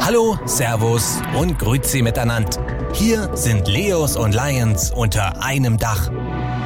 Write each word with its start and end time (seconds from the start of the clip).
Hallo, 0.00 0.38
Servus 0.44 1.22
und 1.38 1.58
Grüezi 1.58 2.02
miteinander. 2.02 2.90
Hier 2.92 3.34
sind 3.34 3.66
Leos 3.66 4.16
und 4.16 4.34
Lions 4.34 4.90
unter 4.90 5.42
einem 5.42 5.78
Dach. 5.78 6.10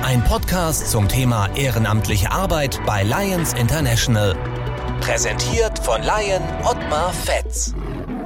Ein 0.03 0.25
Podcast 0.25 0.91
zum 0.91 1.09
Thema 1.09 1.49
ehrenamtliche 1.57 2.31
Arbeit 2.33 2.81
bei 2.87 3.05
Lions 3.05 3.53
International. 3.53 4.35
Präsentiert 5.01 5.79
von 5.79 6.01
Lion 6.03 6.43
Ottmar 6.65 7.13
Fetz. 7.13 7.75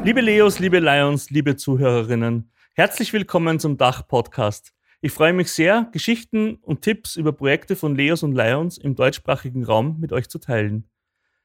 Liebe 0.05 0.23
Leos, 0.23 0.59
liebe 0.59 0.79
Lions, 0.79 1.29
liebe 1.31 1.57
Zuhörerinnen, 1.57 2.51
herzlich 2.75 3.13
willkommen 3.13 3.61
zum 3.61 3.77
Dach-Podcast. 3.77 4.73
Ich 5.03 5.13
freue 5.13 5.35
mich 5.35 5.51
sehr, 5.53 5.89
Geschichten 5.93 6.57
und 6.63 6.81
Tipps 6.81 7.17
über 7.17 7.33
Projekte 7.33 7.77
von 7.77 7.95
Leos 7.95 8.23
und 8.23 8.35
Lions 8.35 8.79
im 8.79 8.95
deutschsprachigen 8.95 9.65
Raum 9.65 9.99
mit 10.01 10.13
euch 10.13 10.31
zu 10.31 10.39
teilen. 10.39 10.89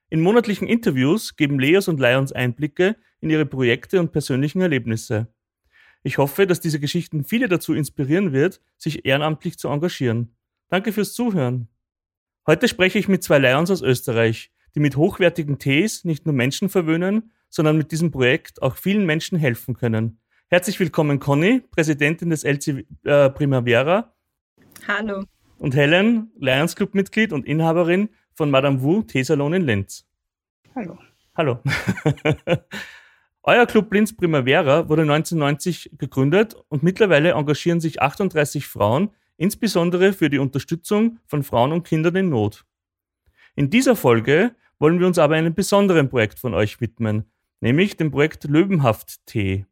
In 0.09 0.21
monatlichen 0.21 0.67
Interviews 0.67 1.35
geben 1.35 1.59
Leos 1.59 1.89
und 1.89 1.99
Lions 1.99 2.31
Einblicke 2.31 2.95
in 3.19 3.29
ihre 3.29 3.45
Projekte 3.45 3.99
und 3.99 4.13
persönlichen 4.13 4.61
Erlebnisse. 4.61 5.27
Ich 6.01 6.17
hoffe, 6.17 6.47
dass 6.47 6.61
diese 6.61 6.79
Geschichten 6.79 7.25
viele 7.25 7.49
dazu 7.49 7.73
inspirieren 7.73 8.31
wird, 8.31 8.61
sich 8.77 9.05
ehrenamtlich 9.05 9.57
zu 9.57 9.67
engagieren. 9.67 10.33
Danke 10.69 10.93
fürs 10.93 11.13
Zuhören. 11.13 11.67
Heute 12.45 12.69
spreche 12.69 12.97
ich 12.97 13.09
mit 13.09 13.21
zwei 13.21 13.39
Lions 13.39 13.69
aus 13.69 13.81
Österreich, 13.81 14.51
die 14.75 14.79
mit 14.79 14.95
hochwertigen 14.95 15.59
Tees 15.59 16.05
nicht 16.05 16.25
nur 16.25 16.33
Menschen 16.33 16.69
verwöhnen, 16.69 17.33
sondern 17.49 17.77
mit 17.77 17.91
diesem 17.91 18.11
Projekt 18.11 18.61
auch 18.61 18.77
vielen 18.77 19.05
Menschen 19.05 19.37
helfen 19.37 19.75
können. 19.75 20.21
Herzlich 20.47 20.79
willkommen, 20.79 21.19
Conny, 21.19 21.61
Präsidentin 21.71 22.29
des 22.29 22.45
LC 22.45 22.85
äh, 23.03 23.29
Primavera. 23.29 24.13
Hallo. 24.87 25.25
Und 25.57 25.75
Helen, 25.75 26.31
Lions 26.39 26.77
Club 26.77 26.95
Mitglied 26.95 27.33
und 27.33 27.45
Inhaberin 27.45 28.07
von 28.37 28.51
Madame 28.51 28.81
Wu 28.81 29.01
Teesalon 29.01 29.53
in 29.53 29.63
Linz. 29.63 30.07
Hallo. 30.75 30.97
Hallo. 31.35 31.59
Euer 33.43 33.65
Club 33.65 33.91
Linz 33.91 34.15
Primavera 34.15 34.87
wurde 34.87 35.01
1990 35.01 35.91
gegründet 35.97 36.55
und 36.69 36.83
mittlerweile 36.83 37.31
engagieren 37.31 37.81
sich 37.81 38.01
38 38.01 38.67
Frauen, 38.67 39.09
insbesondere 39.37 40.13
für 40.13 40.29
die 40.29 40.37
Unterstützung 40.37 41.19
von 41.25 41.41
Frauen 41.41 41.71
und 41.71 41.87
Kindern 41.87 42.15
in 42.15 42.29
Not. 42.29 42.63
In 43.55 43.71
dieser 43.71 43.95
Folge 43.95 44.55
wollen 44.77 44.99
wir 44.99 45.07
uns 45.07 45.17
aber 45.17 45.33
einem 45.33 45.55
besonderen 45.55 46.07
Projekt 46.07 46.37
von 46.37 46.53
euch 46.53 46.79
widmen, 46.79 47.25
nämlich 47.59 47.97
dem 47.97 48.11
Projekt 48.11 48.43
Löwenhaft 48.43 49.25
Tee. 49.25 49.65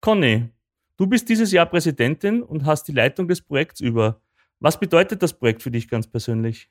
Conny, 0.00 0.48
du 0.96 1.06
bist 1.06 1.28
dieses 1.28 1.52
Jahr 1.52 1.66
Präsidentin 1.66 2.42
und 2.42 2.64
hast 2.64 2.88
die 2.88 2.92
Leitung 2.92 3.28
des 3.28 3.40
Projekts 3.40 3.80
über. 3.80 4.20
Was 4.58 4.80
bedeutet 4.80 5.22
das 5.22 5.32
Projekt 5.32 5.62
für 5.62 5.70
dich 5.70 5.88
ganz 5.88 6.08
persönlich? 6.08 6.70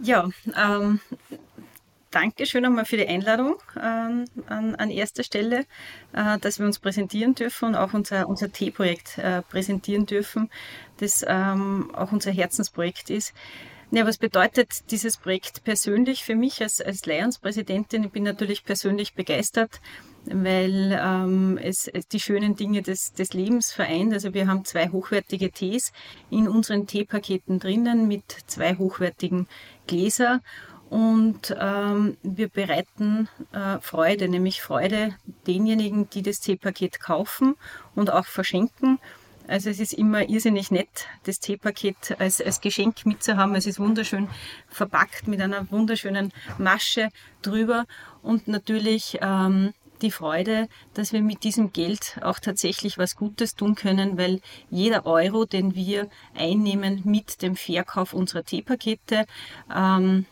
Ja, 0.00 0.28
ähm, 0.56 1.00
danke 2.12 2.46
schön 2.46 2.64
einmal 2.64 2.84
für 2.84 2.96
die 2.96 3.08
Einladung 3.08 3.56
ähm, 3.76 4.26
an, 4.46 4.76
an, 4.76 4.90
erster 4.90 5.24
Stelle, 5.24 5.66
äh, 6.12 6.38
dass 6.38 6.60
wir 6.60 6.66
uns 6.66 6.78
präsentieren 6.78 7.34
dürfen 7.34 7.70
und 7.70 7.74
auch 7.74 7.94
unser, 7.94 8.28
unser 8.28 8.52
T-Projekt 8.52 9.18
äh, 9.18 9.42
präsentieren 9.42 10.06
dürfen, 10.06 10.50
das 10.98 11.24
ähm, 11.26 11.92
auch 11.96 12.12
unser 12.12 12.30
Herzensprojekt 12.30 13.10
ist. 13.10 13.34
Ja, 13.90 14.06
was 14.06 14.18
bedeutet 14.18 14.90
dieses 14.90 15.16
Projekt 15.16 15.64
persönlich 15.64 16.22
für 16.22 16.36
mich 16.36 16.62
als, 16.62 16.80
als 16.80 17.06
Lions-Präsidentin? 17.06 18.04
Ich 18.04 18.10
bin 18.10 18.22
natürlich 18.22 18.64
persönlich 18.64 19.14
begeistert, 19.14 19.80
weil 20.32 20.98
ähm, 21.00 21.58
es, 21.62 21.88
es, 21.88 22.08
die 22.08 22.20
schönen 22.20 22.56
Dinge 22.56 22.82
des, 22.82 23.12
des 23.12 23.32
Lebens 23.32 23.72
vereint. 23.72 24.12
Also 24.12 24.34
wir 24.34 24.46
haben 24.46 24.64
zwei 24.64 24.88
hochwertige 24.88 25.50
Tees 25.50 25.92
in 26.30 26.48
unseren 26.48 26.86
Teepaketen 26.86 27.58
drinnen 27.58 28.08
mit 28.08 28.24
zwei 28.46 28.76
hochwertigen 28.76 29.46
Gläser 29.86 30.40
und 30.90 31.54
ähm, 31.60 32.16
wir 32.22 32.48
bereiten 32.48 33.28
äh, 33.52 33.78
Freude, 33.80 34.28
nämlich 34.28 34.62
Freude 34.62 35.14
denjenigen, 35.46 36.08
die 36.10 36.22
das 36.22 36.40
Teepaket 36.40 37.00
kaufen 37.00 37.56
und 37.94 38.10
auch 38.10 38.24
verschenken 38.24 38.98
also 39.48 39.70
es 39.70 39.80
ist 39.80 39.94
immer 39.94 40.28
irrsinnig 40.28 40.70
nett, 40.70 41.06
das 41.24 41.40
Teepaket 41.40 42.16
als, 42.18 42.40
als 42.40 42.60
Geschenk 42.60 43.06
mitzuhaben. 43.06 43.54
Es 43.54 43.66
ist 43.66 43.80
wunderschön 43.80 44.28
verpackt 44.68 45.26
mit 45.26 45.40
einer 45.40 45.70
wunderschönen 45.70 46.32
Masche 46.58 47.08
drüber 47.40 47.86
und 48.22 48.46
natürlich 48.46 49.18
ähm, 49.22 49.72
die 50.02 50.10
Freude, 50.10 50.68
dass 50.94 51.12
wir 51.12 51.22
mit 51.22 51.44
diesem 51.44 51.72
Geld 51.72 52.18
auch 52.22 52.38
tatsächlich 52.38 52.98
was 52.98 53.16
Gutes 53.16 53.54
tun 53.54 53.74
können, 53.74 54.18
weil 54.18 54.40
jeder 54.70 55.06
Euro, 55.06 55.44
den 55.44 55.74
wir 55.74 56.08
einnehmen 56.36 57.02
mit 57.04 57.42
dem 57.42 57.56
Verkauf 57.56 58.12
unserer 58.12 58.44
Teepakete, 58.44 59.26
ähm, 59.74 60.26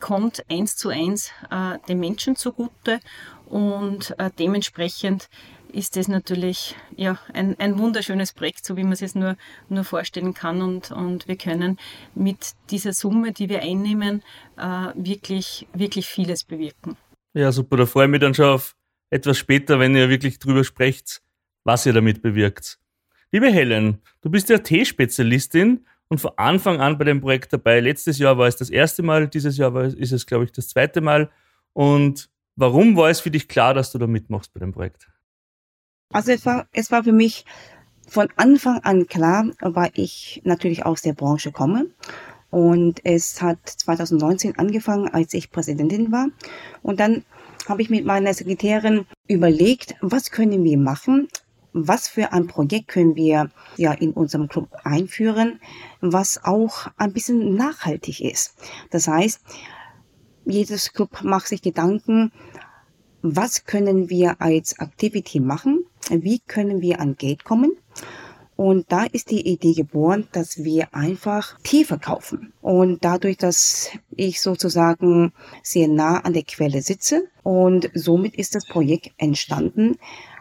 kommt 0.00 0.44
eins 0.50 0.76
zu 0.76 0.88
eins 0.88 1.30
äh, 1.50 1.78
den 1.88 2.00
Menschen 2.00 2.34
zugute 2.36 3.00
und 3.46 4.14
äh, 4.18 4.30
dementsprechend 4.38 5.28
ist 5.72 5.96
das 5.96 6.08
natürlich 6.08 6.76
ja, 6.96 7.18
ein, 7.32 7.58
ein 7.58 7.78
wunderschönes 7.78 8.32
Projekt, 8.32 8.64
so 8.64 8.76
wie 8.76 8.82
man 8.82 8.92
es 8.92 9.00
sich 9.00 9.14
nur, 9.14 9.36
nur 9.68 9.84
vorstellen 9.84 10.34
kann. 10.34 10.60
Und, 10.60 10.90
und 10.90 11.28
wir 11.28 11.36
können 11.36 11.78
mit 12.14 12.52
dieser 12.70 12.92
Summe, 12.92 13.32
die 13.32 13.48
wir 13.48 13.62
einnehmen, 13.62 14.22
äh, 14.56 14.88
wirklich, 14.94 15.66
wirklich 15.72 16.06
vieles 16.06 16.44
bewirken. 16.44 16.96
Ja, 17.34 17.52
super. 17.52 17.76
Da 17.78 17.86
freue 17.86 18.04
ich 18.04 18.10
mich 18.10 18.20
dann 18.20 18.34
schon 18.34 18.46
auf 18.46 18.74
etwas 19.12 19.36
später, 19.36 19.78
wenn 19.78 19.94
ihr 19.94 20.08
wirklich 20.08 20.38
drüber 20.38 20.64
sprecht, 20.64 21.22
was 21.64 21.84
ihr 21.84 21.92
damit 21.92 22.22
bewirkt. 22.22 22.78
Liebe 23.30 23.50
Helen, 23.52 23.98
du 24.22 24.30
bist 24.30 24.48
ja 24.48 24.58
Teespezialistin 24.58 25.86
und 26.08 26.20
von 26.20 26.32
Anfang 26.36 26.80
an 26.80 26.96
bei 26.96 27.04
dem 27.04 27.20
Projekt 27.20 27.52
dabei. 27.52 27.80
Letztes 27.80 28.18
Jahr 28.18 28.38
war 28.38 28.48
es 28.48 28.56
das 28.56 28.70
erste 28.70 29.02
Mal, 29.02 29.28
dieses 29.28 29.58
Jahr 29.58 29.76
ist 29.84 30.12
es, 30.12 30.24
glaube 30.24 30.44
ich, 30.44 30.52
das 30.52 30.68
zweite 30.68 31.02
Mal. 31.02 31.30
Und 31.74 32.30
warum 32.56 32.96
war 32.96 33.10
es 33.10 33.20
für 33.20 33.30
dich 33.30 33.48
klar, 33.48 33.74
dass 33.74 33.92
du 33.92 33.98
da 33.98 34.06
mitmachst 34.06 34.52
bei 34.54 34.60
dem 34.60 34.72
Projekt? 34.72 35.10
Also 36.10 36.32
es 36.32 36.46
war, 36.46 36.66
es 36.72 36.90
war 36.90 37.04
für 37.04 37.12
mich 37.12 37.44
von 38.08 38.28
Anfang 38.36 38.78
an 38.78 39.06
klar, 39.06 39.50
weil 39.60 39.90
ich 39.94 40.40
natürlich 40.44 40.86
aus 40.86 41.02
der 41.02 41.12
Branche 41.12 41.52
komme. 41.52 41.86
Und 42.48 43.00
es 43.04 43.42
hat 43.42 43.66
2019 43.66 44.58
angefangen, 44.58 45.08
als 45.08 45.34
ich 45.34 45.50
Präsidentin 45.50 46.12
war. 46.12 46.28
Und 46.82 47.00
dann 47.00 47.24
habe 47.68 47.82
ich 47.82 47.90
mit 47.90 48.04
meiner 48.04 48.34
Sekretärin 48.34 49.06
überlegt, 49.28 49.94
was 50.00 50.30
können 50.30 50.64
wir 50.64 50.78
machen? 50.78 51.28
Was 51.72 52.06
für 52.08 52.32
ein 52.32 52.46
Projekt 52.46 52.88
können 52.88 53.16
wir 53.16 53.50
ja 53.76 53.92
in 53.92 54.12
unserem 54.12 54.48
Club 54.48 54.68
einführen, 54.84 55.58
was 56.00 56.44
auch 56.44 56.88
ein 56.98 57.12
bisschen 57.12 57.54
nachhaltig 57.54 58.20
ist. 58.20 58.54
Das 58.90 59.08
heißt, 59.08 59.40
jedes 60.44 60.92
Club 60.92 61.22
macht 61.22 61.48
sich 61.48 61.62
Gedanken, 61.62 62.32
was 63.22 63.64
können 63.64 64.10
wir 64.10 64.40
als 64.40 64.78
Activity 64.78 65.40
machen, 65.40 65.84
wie 66.10 66.40
können 66.40 66.80
wir 66.82 67.00
an 67.00 67.16
Geld 67.16 67.44
kommen? 67.44 67.72
Und 68.56 68.92
da 68.92 69.04
ist 69.04 69.30
die 69.30 69.46
Idee 69.48 69.72
geboren, 69.72 70.28
dass 70.32 70.62
wir 70.62 70.94
einfach 70.94 71.58
Tee 71.62 71.84
verkaufen. 71.84 72.52
Und 72.60 73.04
dadurch, 73.04 73.36
dass 73.38 73.90
ich 74.14 74.40
sozusagen 74.40 75.32
sehr 75.62 75.88
nah 75.88 76.18
an 76.18 76.32
der 76.32 76.44
Quelle 76.44 76.82
sitze 76.82 77.24
und 77.42 77.90
somit 77.94 78.36
ist 78.36 78.54
das 78.54 78.66
Projekt 78.66 79.10
entstanden, 79.16 79.96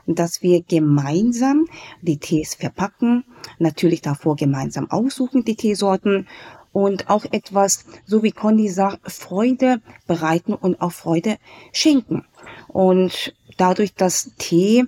dass 0.08 0.42
wir 0.42 0.62
gemeinsam 0.62 1.68
die 2.02 2.18
Tees 2.18 2.56
verpacken, 2.56 3.24
natürlich 3.60 4.02
davor 4.02 4.36
gemeinsam 4.36 4.90
aussuchen 4.90 5.46
die 5.46 5.56
Teesorten 5.56 6.28
und 6.74 7.10
auch 7.10 7.26
etwas, 7.32 7.86
so 8.06 8.24
wie 8.24 8.32
Conny 8.32 8.70
sagt, 8.70 9.12
Freude 9.12 9.82
bereiten 10.08 10.54
und 10.54 10.82
auch 10.82 10.92
Freude 10.92 11.38
schenken. 11.72 12.26
Und 12.68 13.34
dadurch, 13.58 13.94
dass 13.94 14.32
Tee 14.38 14.86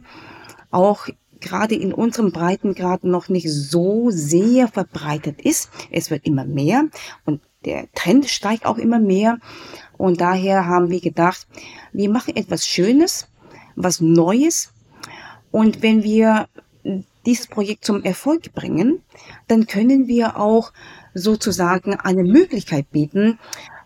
auch 0.72 1.08
gerade 1.44 1.76
in 1.76 1.94
unserem 1.94 2.32
Breitengrad 2.32 3.04
noch 3.04 3.30
nicht 3.30 3.52
so 3.52 4.10
sehr 4.10 4.68
verbreitet 4.68 5.42
ist. 5.42 5.70
Es 5.92 6.10
wird 6.10 6.26
immer 6.26 6.46
mehr 6.46 6.86
und 7.26 7.42
der 7.66 7.92
Trend 7.94 8.30
steigt 8.30 8.66
auch 8.66 8.78
immer 8.78 9.00
mehr. 9.00 9.38
Und 9.98 10.22
daher 10.22 10.66
haben 10.66 10.90
wir 10.90 11.02
gedacht, 11.02 11.48
wir 11.92 12.10
machen 12.10 12.36
etwas 12.36 12.68
Schönes, 12.68 13.28
was 13.76 14.02
Neues. 14.02 14.74
Und 15.52 15.82
wenn 15.82 16.04
wir 16.04 16.48
dieses 17.26 17.48
Projekt 17.48 17.86
zum 17.86 18.04
Erfolg 18.04 18.54
bringen, 18.54 19.02
dann 19.48 19.68
können 19.68 20.08
wir 20.08 20.38
auch 20.38 20.74
sozusagen 21.14 21.94
eine 21.94 22.24
Möglichkeit 22.24 22.90
bieten, 22.92 23.40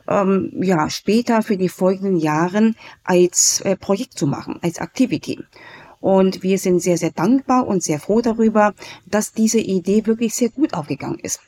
ähm, 0.07 0.51
ja, 0.62 0.89
später 0.89 1.42
für 1.42 1.57
die 1.57 1.69
folgenden 1.69 2.18
Jahren 2.18 2.75
als 3.04 3.62
äh, 3.62 3.75
Projekt 3.75 4.18
zu 4.18 4.25
machen, 4.25 4.59
als 4.62 4.77
Activity. 4.77 5.39
Und 6.07 6.42
wir 6.42 6.57
sind 6.57 6.80
sehr, 6.80 6.95
sehr 6.95 7.12
dankbar 7.12 7.68
und 7.68 7.83
sehr 7.83 8.00
froh 8.00 8.21
darüber, 8.21 8.74
dass 9.06 9.33
diese 9.33 9.59
Idee 9.59 10.06
wirklich 10.06 10.36
sehr 10.36 10.48
gut 10.48 10.74
aufgegangen 10.74 11.19
ist. 11.19 11.42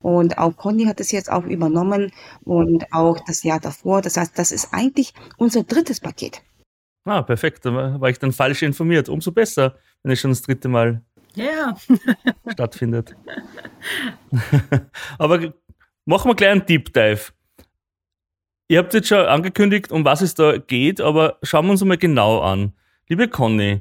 Und 0.00 0.38
auch 0.38 0.56
Conny 0.56 0.84
hat 0.84 1.00
es 1.00 1.10
jetzt 1.10 1.28
auch 1.28 1.42
übernommen 1.42 2.12
und 2.44 2.86
auch 2.92 3.18
das 3.26 3.42
Jahr 3.42 3.58
davor. 3.58 4.00
Das 4.00 4.16
heißt, 4.16 4.38
das 4.38 4.52
ist 4.52 4.68
eigentlich 4.70 5.12
unser 5.38 5.64
drittes 5.64 5.98
Paket. 5.98 6.40
Ah, 7.04 7.22
perfekt. 7.22 7.64
Da 7.66 8.00
war 8.00 8.08
ich 8.08 8.20
dann 8.20 8.30
falsch 8.30 8.62
informiert. 8.62 9.08
Umso 9.08 9.32
besser, 9.32 9.76
wenn 10.04 10.12
es 10.12 10.20
schon 10.20 10.30
das 10.30 10.42
dritte 10.42 10.68
Mal 10.68 11.02
ja. 11.34 11.76
stattfindet. 12.52 13.16
Aber 15.18 15.52
machen 16.04 16.30
wir 16.30 16.36
gleich 16.36 16.52
einen 16.52 16.66
Deep 16.66 16.94
Dive. 16.94 17.32
Ihr 18.68 18.78
habt 18.78 18.94
jetzt 18.94 19.08
schon 19.08 19.26
angekündigt, 19.26 19.90
um 19.90 20.04
was 20.04 20.20
es 20.20 20.34
da 20.34 20.58
geht, 20.58 21.00
aber 21.00 21.40
schauen 21.42 21.66
wir 21.66 21.72
uns 21.72 21.82
mal 21.82 21.98
genau 21.98 22.38
an. 22.38 22.72
Liebe 23.10 23.26
Conny, 23.26 23.80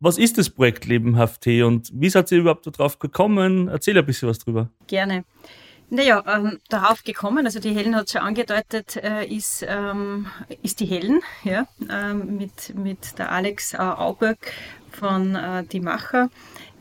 was 0.00 0.16
ist 0.16 0.38
das 0.38 0.48
Projekt 0.48 0.86
Lebenhaft 0.86 1.42
Tee 1.42 1.62
und 1.62 1.90
wie 1.92 2.08
seid 2.08 2.32
ihr 2.32 2.38
überhaupt 2.38 2.66
darauf 2.66 2.98
gekommen? 2.98 3.68
Erzähl 3.68 3.98
ein 3.98 4.06
bisschen 4.06 4.30
was 4.30 4.38
drüber. 4.38 4.70
Gerne. 4.86 5.24
Naja, 5.90 6.24
ähm, 6.26 6.58
darauf 6.70 7.04
gekommen, 7.04 7.44
also 7.44 7.60
die 7.60 7.74
Helen 7.74 7.94
hat 7.94 8.08
schon 8.08 8.22
angedeutet, 8.22 8.96
äh, 8.96 9.26
ist, 9.26 9.62
ähm, 9.68 10.28
ist 10.62 10.80
die 10.80 10.86
Helen, 10.86 11.20
ja, 11.44 11.66
ähm, 11.90 12.38
mit, 12.38 12.74
mit 12.74 13.18
der 13.18 13.30
Alex 13.30 13.74
äh, 13.74 13.76
Auberg 13.76 14.38
von 14.90 15.34
äh, 15.34 15.62
Die 15.64 15.80
Macher. 15.80 16.30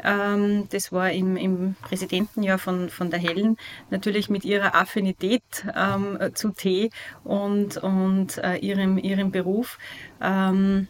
Ähm, 0.02 0.70
das 0.70 0.94
war 0.94 1.12
im, 1.12 1.36
im 1.36 1.76
Präsidentenjahr 1.82 2.58
von, 2.58 2.90
von 2.90 3.10
der 3.10 3.20
Helen, 3.20 3.58
natürlich 3.90 4.30
mit 4.30 4.46
ihrer 4.46 4.76
Affinität 4.76 5.44
ähm, 5.76 6.20
zu 6.36 6.52
Tee 6.52 6.90
und, 7.26 7.76
und 7.76 8.38
äh, 8.38 8.56
ihrem, 8.60 8.98
ihrem 8.98 9.32
Beruf. 9.32 9.78
Ähm, 10.22 10.88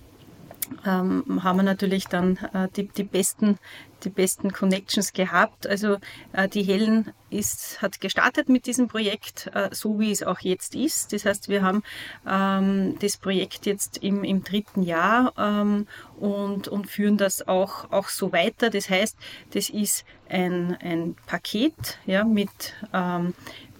ähm, 0.85 1.43
haben 1.43 1.57
wir 1.57 1.63
natürlich 1.63 2.07
dann 2.07 2.37
äh, 2.53 2.67
die, 2.75 2.87
die, 2.87 3.03
besten, 3.03 3.57
die 4.03 4.09
besten 4.09 4.51
Connections 4.51 5.13
gehabt. 5.13 5.67
Also 5.67 5.97
äh, 6.33 6.47
die 6.47 6.63
Helen 6.63 7.11
ist, 7.29 7.81
hat 7.81 8.01
gestartet 8.01 8.49
mit 8.49 8.65
diesem 8.65 8.87
Projekt, 8.87 9.49
äh, 9.53 9.69
so 9.71 9.99
wie 9.99 10.11
es 10.11 10.23
auch 10.23 10.39
jetzt 10.39 10.75
ist. 10.75 11.13
Das 11.13 11.25
heißt, 11.25 11.49
wir 11.49 11.61
haben 11.61 11.83
ähm, 12.27 12.97
das 12.99 13.17
Projekt 13.17 13.65
jetzt 13.65 13.97
im, 13.99 14.23
im 14.23 14.43
dritten 14.43 14.83
Jahr 14.83 15.33
ähm, 15.37 15.87
und, 16.19 16.67
und 16.67 16.87
führen 16.87 17.17
das 17.17 17.47
auch, 17.47 17.91
auch 17.91 18.09
so 18.09 18.31
weiter. 18.31 18.69
Das 18.69 18.89
heißt, 18.89 19.17
das 19.51 19.69
ist 19.69 20.05
ein, 20.29 20.77
ein 20.81 21.15
Paket 21.27 21.99
ja, 22.05 22.23
mit 22.23 22.73
ähm, 22.93 23.33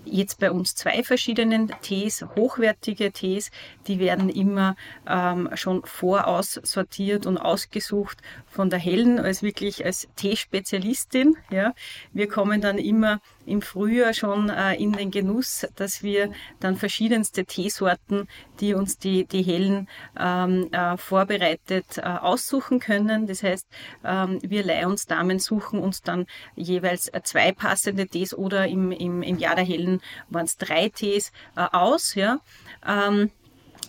jetzt 0.06 0.40
bei 0.40 0.52
uns 0.52 0.76
zwei 0.76 1.04
verschiedenen 1.04 1.72
Tees, 1.82 2.26
hochwertige 2.36 3.12
Tees, 3.12 3.52
die 3.88 4.00
werden 4.00 4.30
immer 4.30 4.76
ähm, 5.08 5.50
schon 5.56 5.84
voraussortiert 5.84 7.26
und 7.26 7.38
ausgesucht 7.38 8.18
von 8.48 8.70
der 8.70 8.80
Helen 8.80 9.20
als 9.20 9.44
wirklich 9.44 9.86
als 9.86 10.08
Teespezialistin. 10.16 11.36
Ja. 11.52 11.74
Wir 12.14 12.28
kommen 12.28 12.62
dann 12.62 12.78
immer 12.78 13.22
im 13.46 13.62
Frühjahr 13.62 14.14
schon 14.14 14.50
äh, 14.50 14.76
in 14.76 14.94
den 14.94 15.12
Genuss, 15.12 15.68
dass 15.76 16.04
wir 16.04 16.32
dann 16.60 16.76
verschiedenste 16.76 17.46
Teesorten, 17.46 18.28
die 18.60 18.74
uns 18.74 18.98
die, 18.98 19.26
die 19.26 19.44
Hellen 19.44 19.88
ähm, 20.20 20.70
äh, 20.72 20.98
vorbereitet, 20.98 21.98
äh, 21.98 22.02
aussuchen 22.02 22.80
können. 22.80 23.28
Das 23.28 23.44
heißt, 23.44 23.68
ähm, 24.04 24.40
wir 24.42 24.64
Lions-Damen 24.64 25.40
suchen 25.40 25.80
uns 25.80 26.02
dann 26.02 26.26
jeweils 26.56 27.08
äh, 27.10 27.22
zwei 27.24 27.52
passende 27.52 28.08
Tees 28.08 28.34
oder 28.34 28.68
im, 28.68 28.92
im, 28.92 29.22
im 29.22 29.38
Jahr 29.38 29.56
der 29.56 29.66
Hellen 29.66 30.02
waren 30.30 30.46
es 30.46 30.58
drei 30.58 30.90
Tees 30.90 31.32
äh, 31.56 31.68
aus. 31.72 32.16
Ja. 32.16 32.40
Ähm, 32.86 33.32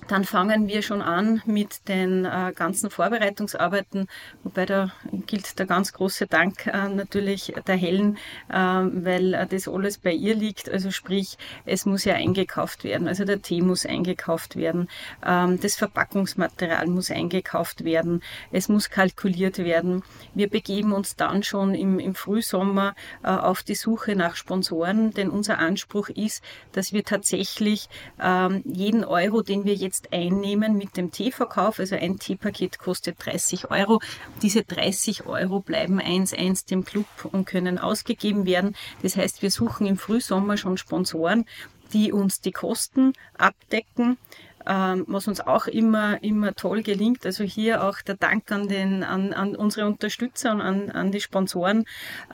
dann 0.08 0.24
fangen 0.24 0.68
wir 0.68 0.82
schon 0.82 1.02
an 1.02 1.42
mit 1.46 1.88
den 1.88 2.24
äh, 2.24 2.52
ganzen 2.54 2.90
Vorbereitungsarbeiten, 2.90 4.08
wobei 4.42 4.66
da 4.66 4.92
gilt 5.26 5.58
der 5.58 5.66
ganz 5.66 5.92
große 5.92 6.26
Dank 6.26 6.66
äh, 6.66 6.88
natürlich 6.88 7.52
der 7.66 7.76
Helen, 7.76 8.16
äh, 8.48 8.54
weil 8.54 9.34
äh, 9.34 9.46
das 9.46 9.68
alles 9.68 9.98
bei 9.98 10.12
ihr 10.12 10.34
liegt. 10.34 10.68
Also 10.68 10.90
sprich, 10.90 11.38
es 11.64 11.86
muss 11.86 12.04
ja 12.04 12.14
eingekauft 12.14 12.84
werden, 12.84 13.08
also 13.08 13.24
der 13.24 13.42
Tee 13.42 13.62
muss 13.62 13.86
eingekauft 13.86 14.56
werden, 14.56 14.88
ähm, 15.24 15.58
das 15.60 15.76
Verpackungsmaterial 15.76 16.86
muss 16.86 17.10
eingekauft 17.10 17.84
werden, 17.84 18.22
es 18.52 18.68
muss 18.68 18.90
kalkuliert 18.90 19.58
werden. 19.58 20.02
Wir 20.34 20.48
begeben 20.48 20.92
uns 20.92 21.16
dann 21.16 21.42
schon 21.42 21.74
im, 21.74 21.98
im 21.98 22.14
Frühsommer 22.14 22.94
äh, 23.22 23.28
auf 23.28 23.62
die 23.62 23.74
Suche 23.74 24.14
nach 24.14 24.36
Sponsoren, 24.36 25.12
denn 25.12 25.30
unser 25.30 25.58
Anspruch 25.58 26.08
ist, 26.08 26.42
dass 26.72 26.92
wir 26.92 27.04
tatsächlich 27.04 27.88
ähm, 28.20 28.62
jeden 28.64 29.04
Euro, 29.04 29.42
den 29.42 29.64
wir 29.64 29.74
jetzt 29.74 29.85
jetzt 29.86 30.12
einnehmen 30.12 30.76
mit 30.76 30.96
dem 30.96 31.10
Teeverkauf. 31.10 31.78
Also 31.78 31.96
ein 31.96 32.18
Teepaket 32.18 32.78
kostet 32.78 33.16
30 33.24 33.70
Euro. 33.70 34.00
Diese 34.42 34.62
30 34.62 35.26
Euro 35.26 35.60
bleiben 35.60 36.00
eins 36.00 36.34
eins 36.34 36.64
dem 36.64 36.84
Club 36.84 37.06
und 37.30 37.46
können 37.46 37.78
ausgegeben 37.78 38.44
werden. 38.46 38.74
Das 39.02 39.16
heißt, 39.16 39.42
wir 39.42 39.50
suchen 39.50 39.86
im 39.86 39.96
Frühsommer 39.96 40.56
schon 40.56 40.76
Sponsoren, 40.76 41.46
die 41.92 42.12
uns 42.12 42.40
die 42.40 42.52
Kosten 42.52 43.12
abdecken 43.38 44.18
ähm, 44.66 45.04
was 45.06 45.28
uns 45.28 45.40
auch 45.40 45.66
immer, 45.68 46.22
immer 46.22 46.54
toll 46.54 46.82
gelingt. 46.82 47.24
Also 47.24 47.44
hier 47.44 47.84
auch 47.84 48.02
der 48.02 48.16
Dank 48.16 48.50
an, 48.50 48.68
den, 48.68 49.04
an, 49.04 49.32
an 49.32 49.54
unsere 49.54 49.86
Unterstützer 49.86 50.52
und 50.52 50.60
an, 50.60 50.90
an 50.90 51.12
die 51.12 51.20
Sponsoren. 51.20 51.84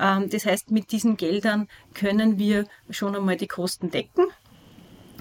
Ähm, 0.01 0.31
das 0.31 0.47
heißt, 0.47 0.71
mit 0.71 0.93
diesen 0.93 1.17
Geldern 1.17 1.69
können 1.95 2.39
wir 2.39 2.67
schon 2.91 3.15
einmal 3.15 3.37
die 3.37 3.49
Kosten 3.49 3.91
decken. 3.91 4.25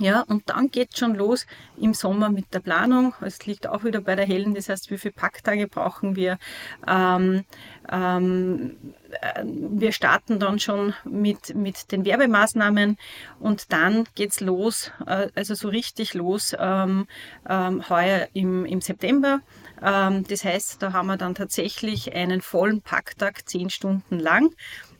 Ja, 0.01 0.21
und 0.21 0.49
dann 0.49 0.71
geht 0.71 0.97
schon 0.97 1.13
los 1.13 1.45
im 1.77 1.93
Sommer 1.93 2.31
mit 2.31 2.51
der 2.55 2.59
Planung. 2.59 3.13
Es 3.21 3.45
liegt 3.45 3.67
auch 3.67 3.83
wieder 3.83 4.01
bei 4.01 4.15
der 4.15 4.25
Helen, 4.25 4.55
das 4.55 4.67
heißt, 4.67 4.89
wie 4.89 4.97
viele 4.97 5.13
Packtage 5.13 5.67
brauchen 5.67 6.15
wir. 6.15 6.39
Ähm, 6.87 7.45
ähm, 7.87 8.77
äh, 9.21 9.43
wir 9.45 9.91
starten 9.91 10.39
dann 10.39 10.57
schon 10.57 10.95
mit, 11.03 11.53
mit 11.53 11.91
den 11.91 12.03
Werbemaßnahmen 12.03 12.97
und 13.39 13.71
dann 13.71 14.05
geht 14.15 14.31
es 14.31 14.39
los, 14.39 14.91
äh, 15.05 15.27
also 15.35 15.53
so 15.53 15.69
richtig 15.69 16.15
los 16.15 16.55
ähm, 16.57 17.05
ähm, 17.47 17.87
heuer 17.87 18.27
im, 18.33 18.65
im 18.65 18.81
September. 18.81 19.41
Ähm, 19.83 20.23
das 20.27 20.43
heißt, 20.43 20.81
da 20.81 20.93
haben 20.93 21.09
wir 21.09 21.17
dann 21.17 21.35
tatsächlich 21.35 22.15
einen 22.15 22.41
vollen 22.41 22.81
Packtag, 22.81 23.47
zehn 23.47 23.69
Stunden 23.69 24.17
lang. 24.17 24.49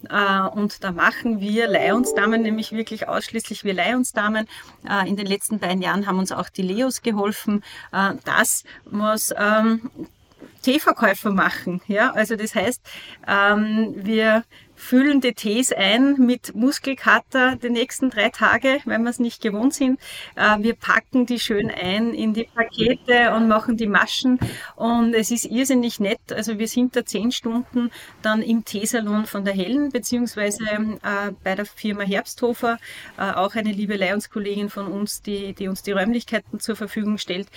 Äh, 0.10 0.42
und 0.50 0.84
da 0.84 0.92
machen 0.92 1.40
wir 1.40 1.68
Leihungsdamen, 1.68 2.42
nämlich 2.42 2.72
wirklich 2.72 3.08
ausschließlich 3.08 3.64
wir 3.64 3.74
Leihungsdamen. 3.74 4.48
Äh, 4.90 5.10
in 5.10 5.16
den 5.16 5.26
letzten 5.26 5.60
beiden 5.60 5.82
Jahren 5.82 6.08
haben 6.08 6.20
uns 6.20 6.32
auch 6.32 6.50
die 6.50 6.62
Leos 6.62 7.02
geholfen. 7.02 7.64
Äh, 7.92 8.14
das, 8.26 8.64
was 8.86 9.34
ähm, 9.38 9.90
Teeverkäufer 10.62 11.32
machen. 11.32 11.82
Ja, 11.88 12.12
also 12.12 12.36
das 12.36 12.56
heißt, 12.56 12.82
ähm, 13.28 13.94
wir 13.96 14.44
füllen 14.82 15.22
die 15.22 15.34
Tees 15.34 15.72
ein 15.72 16.16
mit 16.18 16.56
Muskelkater 16.56 17.56
die 17.56 17.70
nächsten 17.70 18.10
drei 18.10 18.30
Tage, 18.30 18.80
wenn 18.86 19.04
wir 19.04 19.12
es 19.12 19.20
nicht 19.20 19.42
gewohnt 19.42 19.76
sind. 19.76 20.00
Äh, 20.36 20.58
wir 20.60 20.74
packen 20.74 21.26
die 21.28 21.40
schön 21.40 21.70
ein 21.70 22.14
in 22.14 22.34
die 22.34 22.46
Pakete 22.56 23.34
und 23.36 23.48
machen 23.48 23.78
die 23.78 23.88
Maschen 23.88 24.40
und 24.76 25.14
es 25.14 25.30
ist 25.30 25.46
irrsinnig 25.46 26.00
nett. 26.00 26.34
Also 26.34 26.58
wir 26.58 26.68
sind 26.68 26.96
da 26.96 27.06
zehn 27.06 27.32
Stunden 27.32 27.92
dann 28.24 28.42
im 28.42 28.66
Teesalon 28.66 29.28
von 29.28 29.46
der 29.46 29.54
Helen, 29.54 29.92
beziehungsweise 29.92 30.64
äh, 30.66 31.32
bei 31.44 31.56
der 31.56 31.66
Firma 31.66 32.04
Herbsthofer, 32.04 32.80
äh, 33.18 33.22
auch 33.22 33.56
eine 33.56 33.72
liebe 33.72 33.96
Leihungskollegin 33.96 34.70
von 34.70 34.88
uns, 34.88 35.22
die, 35.22 35.54
die 35.54 35.68
uns 35.68 35.84
die 35.84 35.92
Räumlichkeiten 35.92 36.60
zur 36.60 36.76
Verfügung 36.76 37.20
stellt. 37.20 37.48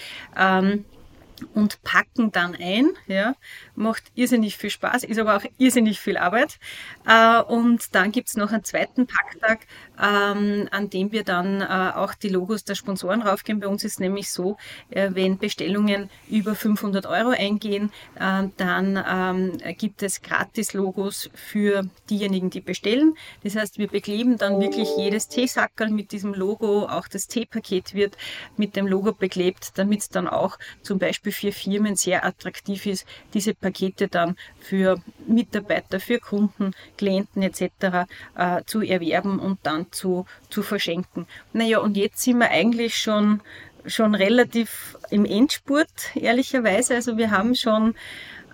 Und 1.52 1.82
packen 1.82 2.30
dann 2.32 2.54
ein. 2.54 2.90
Ja. 3.06 3.34
Macht 3.74 4.04
irrsinnig 4.14 4.56
viel 4.56 4.70
Spaß, 4.70 5.04
ist 5.04 5.18
aber 5.18 5.36
auch 5.36 5.44
irrsinnig 5.58 6.00
viel 6.00 6.16
Arbeit. 6.16 6.58
Äh, 7.06 7.42
und 7.42 7.94
dann 7.94 8.12
gibt 8.12 8.28
es 8.28 8.36
noch 8.36 8.52
einen 8.52 8.64
zweiten 8.64 9.06
Packtag, 9.06 9.66
ähm, 10.00 10.68
an 10.70 10.90
dem 10.90 11.12
wir 11.12 11.24
dann 11.24 11.60
äh, 11.60 11.64
auch 11.94 12.14
die 12.14 12.28
Logos 12.28 12.64
der 12.64 12.74
Sponsoren 12.74 13.22
raufgehen. 13.22 13.60
Bei 13.60 13.68
uns 13.68 13.84
ist 13.84 13.92
es 13.92 13.98
nämlich 14.00 14.30
so, 14.30 14.56
äh, 14.90 15.10
wenn 15.12 15.38
Bestellungen 15.38 16.10
über 16.28 16.54
500 16.54 17.06
Euro 17.06 17.30
eingehen, 17.30 17.90
äh, 18.18 18.44
dann 18.56 19.02
ähm, 19.08 19.76
gibt 19.76 20.02
es 20.02 20.22
Gratis-Logos 20.22 21.30
für 21.34 21.84
diejenigen, 22.10 22.50
die 22.50 22.60
bestellen. 22.60 23.14
Das 23.42 23.56
heißt, 23.56 23.78
wir 23.78 23.88
bekleben 23.88 24.36
dann 24.36 24.60
wirklich 24.60 24.88
jedes 24.96 25.28
Teesackerl 25.28 25.90
mit 25.90 26.12
diesem 26.12 26.34
Logo, 26.34 26.86
auch 26.86 27.08
das 27.08 27.28
Teepaket 27.28 27.94
wird 27.94 28.16
mit 28.56 28.76
dem 28.76 28.86
Logo 28.86 29.12
beklebt, 29.12 29.72
damit 29.76 30.00
es 30.00 30.08
dann 30.08 30.28
auch 30.28 30.58
zum 30.82 30.98
Beispiel 30.98 31.32
für 31.32 31.52
Firmen 31.52 31.96
sehr 31.96 32.24
attraktiv 32.24 32.86
ist, 32.86 33.06
diese 33.32 33.54
Pakete 33.54 34.08
dann 34.08 34.36
für 34.58 35.00
Mitarbeiter, 35.26 36.00
für 36.00 36.18
Kunden, 36.18 36.72
Klienten 36.96 37.42
etc. 37.42 38.06
Äh, 38.36 38.62
zu 38.66 38.80
erwerben 38.82 39.38
und 39.38 39.58
dann 39.62 39.83
zu, 39.90 40.26
zu 40.50 40.62
verschenken. 40.62 41.26
Naja, 41.52 41.78
und 41.78 41.96
jetzt 41.96 42.22
sind 42.22 42.38
wir 42.38 42.50
eigentlich 42.50 42.96
schon, 42.96 43.40
schon 43.86 44.14
relativ 44.14 44.96
im 45.10 45.24
Endspurt, 45.24 46.14
ehrlicherweise. 46.14 46.94
Also 46.94 47.16
wir 47.16 47.30
haben 47.30 47.54
schon 47.54 47.94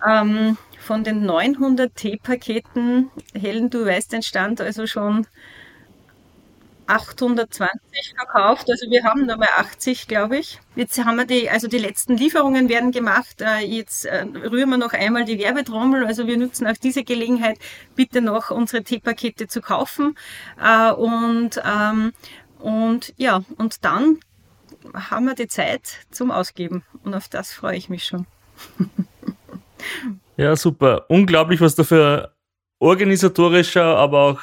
ähm, 0.07 0.57
von 0.79 1.05
den 1.05 1.25
900 1.25 1.95
T-Paketen, 1.95 3.11
Helen, 3.35 3.71
du 3.71 3.85
weißt 3.85 4.13
den 4.13 4.23
Stand, 4.23 4.61
also 4.61 4.87
schon 4.87 5.27
820 6.91 8.15
verkauft. 8.17 8.69
Also 8.71 8.91
wir 8.91 9.05
haben 9.05 9.27
nur 9.27 9.37
mal 9.37 9.49
80, 9.57 10.09
glaube 10.09 10.39
ich. 10.39 10.61
Jetzt 10.75 11.03
haben 11.05 11.17
wir 11.17 11.25
die, 11.25 11.49
also 11.49 11.69
die 11.69 11.79
letzten 11.79 12.17
Lieferungen 12.17 12.69
werden 12.69 12.93
gemacht. 12.93 13.41
Äh, 13.41 13.65
jetzt 13.65 14.07
äh, 14.07 14.25
rühren 14.25 14.71
wir 14.71 14.77
noch 14.77 14.93
einmal 14.93 15.25
die 15.25 15.39
Werbetrommel. 15.39 16.05
Also 16.07 16.27
wir 16.27 16.37
nutzen 16.37 16.67
auch 16.67 16.77
diese 16.77 17.05
Gelegenheit, 17.05 17.59
bitte 17.95 18.21
noch 18.21 18.51
unsere 18.51 18.83
Teepakete 18.83 19.47
zu 19.47 19.61
kaufen. 19.61 20.17
Äh, 20.61 20.93
und, 20.93 21.61
ähm, 21.65 22.13
und 22.59 23.15
ja, 23.17 23.43
und 23.57 23.85
dann 23.85 24.19
haben 24.95 25.27
wir 25.27 25.35
die 25.35 25.49
Zeit 25.49 25.83
zum 26.11 26.31
Ausgeben. 26.31 26.85
Und 27.05 27.15
auf 27.15 27.29
das 27.29 27.53
freue 27.53 27.77
ich 27.77 27.89
mich 27.89 28.05
schon. 28.05 28.27
ja, 30.37 30.57
super. 30.57 31.07
Unglaublich, 31.09 31.61
was 31.61 31.75
da 31.75 31.85
für 31.85 32.35
organisatorischer, 32.81 33.97
aber 33.97 34.23
auch 34.23 34.41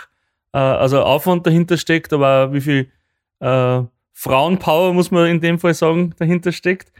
äh, 0.53 0.57
also 0.57 1.01
Aufwand 1.01 1.45
dahinter 1.45 1.77
steckt, 1.77 2.13
aber 2.13 2.53
wie 2.53 2.61
viel 2.61 2.91
äh, 3.39 3.81
Frauenpower, 4.13 4.93
muss 4.93 5.11
man 5.11 5.27
in 5.27 5.41
dem 5.41 5.59
Fall 5.59 5.73
sagen, 5.73 6.15
dahinter 6.17 6.51
steckt. 6.51 6.91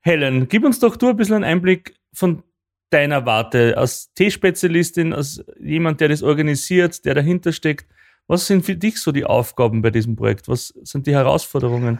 Helen, 0.00 0.48
gib 0.48 0.64
uns 0.64 0.78
doch 0.78 0.96
du 0.96 1.08
ein 1.08 1.16
bisschen 1.16 1.36
einen 1.36 1.44
Einblick 1.44 1.94
von 2.12 2.42
deiner 2.90 3.26
Warte 3.26 3.76
als 3.76 4.12
T-Spezialistin, 4.14 5.12
als 5.12 5.44
jemand, 5.60 6.00
der 6.00 6.08
das 6.08 6.22
organisiert, 6.22 7.04
der 7.04 7.14
dahinter 7.14 7.52
steckt. 7.52 7.86
Was 8.26 8.46
sind 8.46 8.64
für 8.64 8.76
dich 8.76 9.00
so 9.00 9.12
die 9.12 9.24
Aufgaben 9.24 9.82
bei 9.82 9.90
diesem 9.90 10.16
Projekt? 10.16 10.48
Was 10.48 10.74
sind 10.82 11.06
die 11.06 11.14
Herausforderungen? 11.14 11.98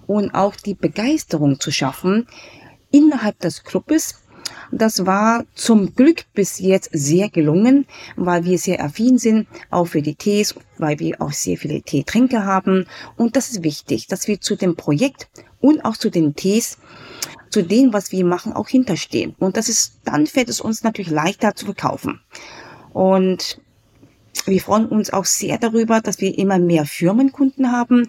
und 0.06 0.34
auch 0.34 0.56
die 0.56 0.74
Begeisterung 0.74 1.58
zu 1.58 1.70
schaffen 1.70 2.26
innerhalb 2.90 3.38
des 3.38 3.64
Clubes. 3.64 4.20
Das 4.72 5.06
war 5.06 5.46
zum 5.54 5.94
Glück 5.94 6.26
bis 6.34 6.58
jetzt 6.58 6.90
sehr 6.92 7.30
gelungen, 7.30 7.86
weil 8.16 8.44
wir 8.44 8.58
sehr 8.58 8.84
affin 8.84 9.16
sind, 9.16 9.48
auch 9.70 9.86
für 9.86 10.02
die 10.02 10.16
Tees, 10.16 10.54
weil 10.76 10.98
wir 10.98 11.22
auch 11.22 11.32
sehr 11.32 11.56
viele 11.56 11.80
Teetränke 11.80 12.44
haben. 12.44 12.84
Und 13.16 13.36
das 13.36 13.48
ist 13.48 13.64
wichtig, 13.64 14.06
dass 14.06 14.28
wir 14.28 14.38
zu 14.38 14.54
dem 14.54 14.76
Projekt 14.76 15.30
und 15.62 15.82
auch 15.82 15.96
zu 15.96 16.10
den 16.10 16.34
Tees, 16.34 16.76
zu 17.48 17.62
dem, 17.62 17.94
was 17.94 18.12
wir 18.12 18.26
machen, 18.26 18.52
auch 18.52 18.68
hinterstehen. 18.68 19.34
Und 19.38 19.56
das 19.56 19.70
ist, 19.70 19.94
dann 20.04 20.26
fällt 20.26 20.50
es 20.50 20.60
uns 20.60 20.82
natürlich 20.82 21.10
leichter 21.10 21.54
zu 21.54 21.64
verkaufen. 21.64 22.20
Und 22.92 23.59
wir 24.46 24.60
freuen 24.60 24.86
uns 24.86 25.12
auch 25.12 25.24
sehr 25.24 25.58
darüber, 25.58 26.00
dass 26.00 26.20
wir 26.20 26.36
immer 26.38 26.58
mehr 26.58 26.84
Firmenkunden 26.84 27.72
haben, 27.72 28.06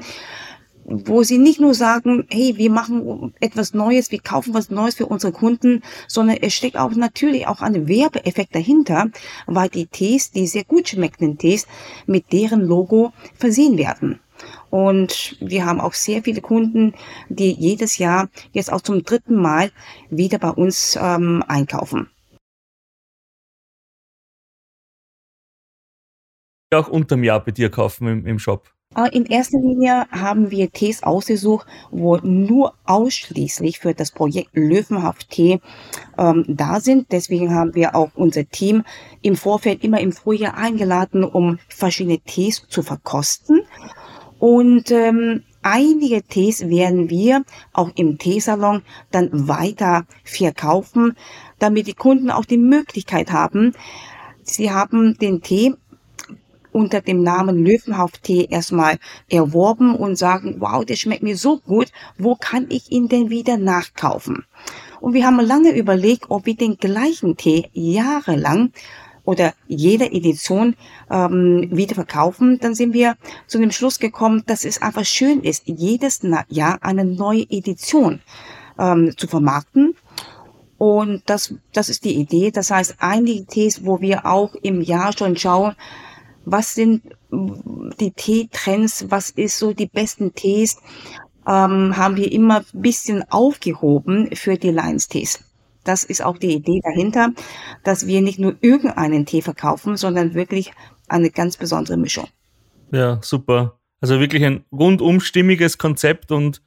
wo 0.86 1.24
sie 1.24 1.38
nicht 1.38 1.60
nur 1.60 1.74
sagen, 1.74 2.26
hey, 2.30 2.58
wir 2.58 2.72
machen 2.72 3.34
etwas 3.40 3.74
Neues, 3.74 4.12
wir 4.12 4.20
kaufen 4.20 4.54
was 4.54 4.70
Neues 4.70 4.96
für 4.96 5.06
unsere 5.06 5.32
Kunden, 5.32 5.84
sondern 6.08 6.38
es 6.42 6.54
steckt 6.54 6.78
auch 6.78 6.92
natürlich 6.92 7.48
auch 7.48 7.62
ein 7.62 7.88
Werbeeffekt 7.88 8.56
dahinter, 8.56 9.08
weil 9.48 9.70
die 9.70 9.88
Tees, 9.88 10.32
die 10.32 10.48
sehr 10.48 10.64
gut 10.64 10.90
schmeckenden 10.90 11.38
Tees, 11.38 11.68
mit 12.08 12.32
deren 12.32 12.62
Logo 12.62 13.14
versehen 13.36 13.78
werden. 13.78 14.20
Und 14.70 15.38
wir 15.40 15.66
haben 15.66 15.80
auch 15.80 15.94
sehr 15.94 16.24
viele 16.24 16.42
Kunden, 16.42 16.94
die 17.30 17.52
jedes 17.52 17.98
Jahr 17.98 18.30
jetzt 18.54 18.72
auch 18.74 18.82
zum 18.82 19.04
dritten 19.04 19.36
Mal 19.36 19.72
wieder 20.10 20.40
bei 20.40 20.50
uns 20.50 20.98
ähm, 21.00 21.44
einkaufen. 21.48 22.10
Auch 26.74 26.88
unterm 26.88 27.24
Jahr 27.24 27.44
bei 27.44 27.52
dir 27.52 27.70
kaufen 27.70 28.08
im, 28.08 28.26
im 28.26 28.40
Shop? 28.40 28.70
Äh, 28.96 29.16
in 29.16 29.26
erster 29.26 29.60
Linie 29.60 30.06
haben 30.12 30.52
wir 30.52 30.72
Tees 30.72 31.04
ausgesucht, 31.04 31.68
wo 31.92 32.18
nur 32.18 32.74
ausschließlich 32.86 33.80
für 33.80 33.94
das 33.94 34.12
Projekt 34.12 34.52
Löwenhaft 34.54 35.30
Tee 35.30 35.60
ähm, 36.18 36.46
da 36.48 36.80
sind. 36.80 37.12
Deswegen 37.12 37.54
haben 37.54 37.76
wir 37.76 37.96
auch 37.96 38.12
unser 38.16 38.48
Team 38.48 38.84
im 39.22 39.36
Vorfeld 39.36 39.84
immer 39.84 40.00
im 40.00 40.12
Frühjahr 40.12 40.58
eingeladen, 40.58 41.24
um 41.24 41.60
verschiedene 41.70 42.20
Tees 42.20 42.66
zu 42.68 42.84
verkosten. 42.84 43.62
Und 44.40 44.92
ähm, 44.92 45.44
einige 45.62 46.24
Tees 46.24 46.68
werden 46.68 47.10
wir 47.10 47.44
auch 47.74 47.92
im 47.96 48.18
Teesalon 48.18 48.82
dann 49.12 49.30
weiter 49.48 50.06
verkaufen, 50.24 51.16
damit 51.60 51.88
die 51.88 51.94
Kunden 51.94 52.32
auch 52.32 52.46
die 52.46 52.58
Möglichkeit 52.58 53.32
haben, 53.32 53.74
Sie 54.44 54.72
haben 54.72 55.18
den 55.18 55.42
Tee 55.42 55.76
unter 56.72 57.02
dem 57.02 57.24
Namen 57.24 57.64
Löwenhauftee 57.64 58.48
erstmal 58.50 58.98
erworben 59.30 59.96
und 59.96 60.16
sagen, 60.18 60.58
wow, 60.60 60.84
der 60.86 60.96
schmeckt 60.96 61.24
mir 61.24 61.38
so 61.38 61.60
gut, 61.60 61.92
wo 62.18 62.36
kann 62.36 62.68
ich 62.70 62.92
ihn 62.92 63.08
denn 63.08 63.30
wieder 63.30 63.58
nachkaufen? 63.58 64.46
Und 65.00 65.14
wir 65.14 65.26
haben 65.26 65.40
lange 65.40 65.72
überlegt, 65.72 66.26
ob 66.30 66.46
wir 66.46 66.56
den 66.56 66.78
gleichen 66.78 67.36
Tee 67.36 67.70
jahrelang 67.74 68.72
oder 69.24 69.54
jede 69.68 70.12
Edition 70.12 70.76
ähm, 71.10 71.70
wieder 71.72 71.96
verkaufen, 71.96 72.60
dann 72.60 72.76
sind 72.76 72.94
wir 72.94 73.16
zu 73.48 73.60
dem 73.60 73.72
Schluss 73.72 74.00
gekommen, 74.00 74.44
dass 74.46 74.66
es 74.66 74.82
einfach 74.82 75.06
schön 75.06 75.42
ist, 75.42 75.64
jedes 75.66 76.22
Jahr 76.50 76.80
eine 76.82 77.06
neue 77.06 77.46
Edition 77.50 78.22
ähm, 78.80 79.16
zu 79.18 79.28
vermarkten. 79.28 79.96
Und 80.78 81.22
das, 81.28 81.54
das 81.74 81.90
ist 81.90 82.06
die 82.06 82.16
Idee. 82.16 82.50
Das 82.50 82.72
heißt, 82.72 82.96
einige 83.00 83.46
Tees, 83.46 83.86
wo 83.86 84.02
wir 84.02 84.26
auch 84.26 84.56
im 84.64 84.82
Jahr 84.82 85.16
schon 85.16 85.38
schauen, 85.38 85.76
was 86.46 86.74
sind 86.74 87.04
die 87.32 88.12
Teetrends, 88.12 89.06
was 89.10 89.30
ist 89.32 89.58
so 89.58 89.74
die 89.74 89.88
besten 89.88 90.34
Tees, 90.34 90.78
ähm, 91.48 91.98
haben 91.98 92.18
wir 92.18 92.32
immer 92.32 92.60
ein 92.74 92.82
bisschen 92.82 93.24
aufgehoben 93.30 94.30
für 94.36 94.58
die 94.58 94.72
Lions-Tees. 94.72 95.44
Das 95.84 96.04
ist 96.04 96.24
auch 96.24 96.38
die 96.38 96.54
Idee 96.54 96.80
dahinter, 96.84 97.30
dass 97.84 98.06
wir 98.06 98.22
nicht 98.22 98.40
nur 98.40 98.56
irgendeinen 98.62 99.26
Tee 99.26 99.42
verkaufen, 99.42 99.98
sondern 99.98 100.36
wirklich 100.36 100.72
eine 101.08 101.32
ganz 101.32 101.58
besondere 101.58 101.98
Mischung. 101.98 102.28
Ja, 102.92 103.20
super. 103.22 103.80
Also 104.00 104.20
wirklich 104.20 104.44
ein 104.46 104.64
rundum 104.72 105.20
stimmiges 105.20 105.78
Konzept 105.78 106.32
und 106.32 106.62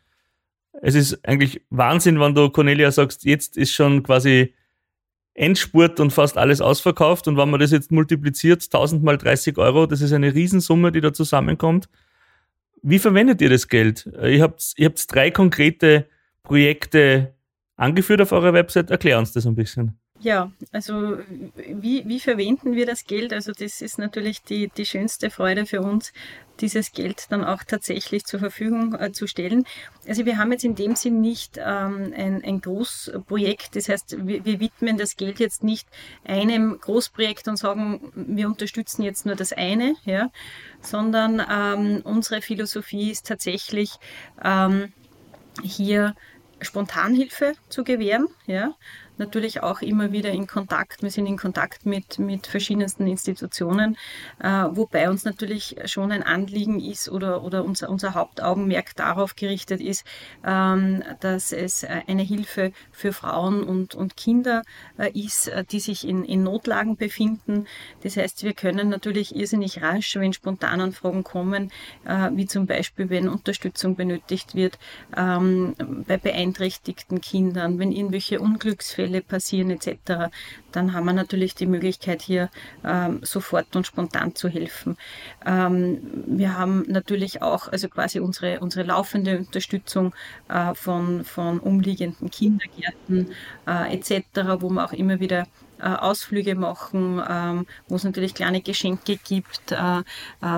es 0.83 0.95
ist 0.95 1.27
eigentlich 1.27 1.63
Wahnsinn, 1.71 2.21
wenn 2.21 2.35
du 2.35 2.51
Cornelia 2.51 2.91
sagst, 2.91 3.25
jetzt 3.25 3.57
ist 3.57 3.73
schon 3.73 4.03
quasi 4.03 4.55
Endspurt 5.35 6.01
und 6.01 6.13
fast 6.13 6.39
alles 6.39 6.61
ausverkauft. 6.61 7.29
Und 7.29 7.37
wenn 7.37 7.51
man 7.51 7.61
das 7.61 7.73
jetzt 7.73 7.91
multipliziert, 7.91 8.63
1000 8.63 9.03
mal 9.03 9.19
30 9.19 9.59
Euro, 9.59 9.87
das 9.87 10.01
ist 10.01 10.13
eine 10.13 10.33
Riesensumme, 10.33 10.93
die 10.93 11.01
da 11.01 11.13
zusammenkommt. 11.13 11.89
Wie 12.83 12.99
verwendet 12.99 13.41
ihr 13.41 13.51
das 13.51 13.69
Geld? 13.69 14.07
Ihr 14.23 14.43
habt, 14.43 14.75
ihr 14.77 14.87
habt 14.87 15.13
drei 15.13 15.31
konkrete 15.31 16.07
Projekte 16.43 17.35
angeführt 17.77 18.21
auf 18.21 18.33
eurer 18.33 18.53
Website. 18.53 18.91
Erklär 18.91 19.19
uns 19.19 19.33
das 19.33 19.47
ein 19.47 19.55
bisschen. 19.55 19.99
Ja, 20.21 20.53
also 20.71 21.19
wie, 21.57 22.07
wie 22.07 22.21
verwenden 22.21 22.77
wir 22.77 22.87
das 22.87 23.05
Geld? 23.05 23.33
Also 23.33 23.53
das 23.53 23.83
ist 23.83 23.99
natürlich 23.99 24.43
die, 24.43 24.69
die 24.69 24.87
schönste 24.87 25.29
Freude 25.29 25.67
für 25.67 25.81
uns, 25.81 26.13
dieses 26.61 26.93
Geld 26.93 27.27
dann 27.31 27.45
auch 27.45 27.65
tatsächlich 27.65 28.25
zur 28.25 28.39
Verfügung 28.39 28.95
äh, 28.95 29.11
zu 29.11 29.27
stellen. 29.27 29.67
Also 30.07 30.25
wir 30.25 30.39
haben 30.39 30.53
jetzt 30.53 30.65
in 30.65 30.77
dem 30.77 30.95
Sinn 30.95 31.21
nicht 31.21 31.59
ähm, 31.59 32.15
ein, 32.17 32.45
ein 32.45 32.61
Großprojekt, 32.61 33.75
das 33.75 33.89
heißt, 33.89 34.27
wir, 34.27 34.45
wir 34.45 34.61
widmen 34.61 34.97
das 34.97 35.17
Geld 35.17 35.41
jetzt 35.41 35.65
nicht 35.65 35.89
einem 36.25 36.79
Großprojekt 36.79 37.49
und 37.49 37.57
sagen, 37.57 38.13
wir 38.15 38.47
unterstützen 38.47 39.03
jetzt 39.03 39.27
nur 39.27 39.35
das 39.35 39.53
eine, 39.53 39.97
ja, 40.05 40.31
sondern 40.81 41.43
ähm, 41.51 42.03
unsere 42.05 42.41
Philosophie 42.41 43.11
ist 43.11 43.27
tatsächlich 43.27 43.97
ähm, 44.43 44.93
hier 45.63 46.15
Spontanhilfe 46.61 47.55
zu 47.69 47.85
gewähren, 47.85 48.29
ja, 48.47 48.75
natürlich 49.19 49.63
auch 49.63 49.81
immer 49.81 50.13
wieder 50.13 50.31
in 50.31 50.47
Kontakt. 50.47 51.03
Wir 51.03 51.11
sind 51.11 51.27
in 51.27 51.37
Kontakt 51.37 51.87
mit, 51.87 52.19
mit 52.19 52.47
verschiedensten 52.47 53.07
Institutionen, 53.07 53.97
äh, 54.43 54.49
wobei 54.49 55.09
uns 55.09 55.25
natürlich 55.25 55.77
schon 55.85 56.13
ein 56.13 56.23
Anliegen 56.23 56.81
ist 56.81 57.09
oder, 57.09 57.45
oder 57.45 57.65
unser, 57.65 57.89
unser 57.89 58.15
Hauptaugenmerk 58.15 58.97
darauf 58.97 59.37
gerichtet 59.37 59.81
ist, 59.81 60.05
ähm, 60.45 61.03
dass 61.21 61.53
es 61.53 61.85
eine 61.85 62.23
Hilfe 62.23 62.73
für 62.91 63.13
Frauen 63.13 63.63
und, 63.63 63.95
und 63.95 64.17
Kinder 64.17 64.63
äh, 64.99 65.11
ist, 65.13 65.49
äh, 65.49 65.65
die 65.65 65.81
sich 65.81 66.07
in, 66.07 66.25
in 66.25 66.43
Notlagen 66.43 66.97
befinden. 66.97 67.67
Das 68.03 68.17
heißt, 68.17 68.43
wir 68.43 68.53
können 68.53 68.89
natürlich 68.89 69.37
irrsinnig 69.37 69.81
rasch, 69.83 70.17
wenn 70.17 70.33
Spontananfragen 70.33 71.23
kommen, 71.23 71.71
äh, 72.05 72.31
wie 72.33 72.47
zum 72.47 72.67
Beispiel, 72.67 73.11
wenn 73.11 73.29
Unterstützung 73.29 73.95
benötigt 73.97 74.55
wird 74.55 74.79
ähm, 75.17 75.75
bei 76.07 76.17
beeinträchtigten 76.17 77.21
Kindern, 77.21 77.79
wenn 77.79 77.93
irgendwelche 77.93 78.41
Unglücksfälle 78.41 79.04
Unfälle 79.05 79.23
passieren 79.23 79.71
etc., 79.71 80.31
dann 80.73 80.93
haben 80.93 81.05
wir 81.05 81.13
natürlich 81.13 81.55
die 81.55 81.67
Möglichkeit, 81.67 82.23
hier 82.23 82.51
ähm, 82.85 83.21
sofort 83.23 83.77
und 83.77 83.87
spontan 83.87 84.35
zu 84.35 84.49
helfen. 84.49 84.97
Ähm, 85.47 85.99
wir 86.27 86.59
haben 86.59 86.85
natürlich 86.89 87.43
auch 87.43 87.69
also 87.69 87.89
quasi 87.89 88.19
unsere, 88.19 88.61
unsere 88.61 88.85
laufende 88.85 89.39
Unterstützung 89.39 90.15
äh, 90.49 90.75
von, 90.75 91.25
von 91.25 91.61
umliegenden 91.61 92.31
Kindergärten 92.31 93.31
äh, 93.67 93.95
etc., 93.95 94.25
wo 94.59 94.71
wir 94.71 94.85
auch 94.85 94.93
immer 94.93 95.21
wieder 95.21 95.47
äh, 95.79 95.89
Ausflüge 95.89 96.55
machen, 96.55 97.23
ähm, 97.29 97.67
wo 97.89 97.97
es 97.97 98.05
natürlich 98.05 98.35
kleine 98.35 98.61
Geschenke 98.61 99.17
gibt. 99.17 99.71
Äh, 99.71 99.99
äh, 99.99 100.03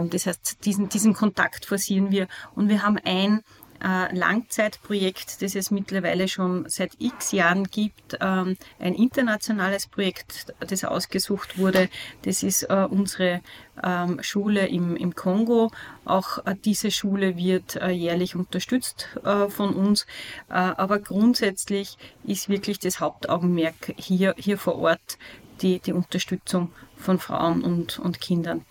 das 0.09 0.27
heißt, 0.27 0.65
diesen, 0.65 0.89
diesen 0.89 1.15
Kontakt 1.15 1.67
forcieren 1.67 2.11
wir. 2.11 2.29
Und 2.55 2.69
wir 2.69 2.83
haben 2.83 2.99
ein 3.05 3.43
Langzeitprojekt, 3.81 5.43
das 5.43 5.55
es 5.55 5.71
mittlerweile 5.71 6.29
schon 6.29 6.69
seit 6.69 6.93
x 6.99 7.33
Jahren 7.33 7.65
gibt, 7.65 8.19
ähm, 8.21 8.57
ein 8.79 8.95
internationales 8.95 9.87
Projekt, 9.87 10.53
das 10.61 10.85
ausgesucht 10.85 11.59
wurde. 11.59 11.89
Das 12.23 12.43
ist 12.43 12.65
äh, 12.65 12.87
unsere 12.89 13.41
ähm, 13.83 14.23
Schule 14.23 14.67
im, 14.67 15.15
Kongo. 15.15 15.71
Auch 16.05 16.45
äh, 16.47 16.55
diese 16.65 16.91
Schule 16.91 17.37
wird 17.37 17.75
jährlich 17.75 18.37
unterstützt 18.37 19.09
von 19.49 19.75
uns. 19.75 20.07
aber 20.49 20.99
grundsätzlich 20.99 21.97
ist 22.25 22.49
wirklich 22.49 22.79
das 22.79 23.01
Hauptaugenmerk 23.01 23.95
hier, 23.97 24.35
hier 24.37 24.59
vor 24.59 24.77
Ort 24.77 25.19
die, 25.63 25.79
die 25.81 25.93
Unterstützung 25.93 26.73
von 26.97 27.19
Frauen 27.19 27.63
und, 27.63 27.99
und 27.99 28.21
Kindern 28.21 28.65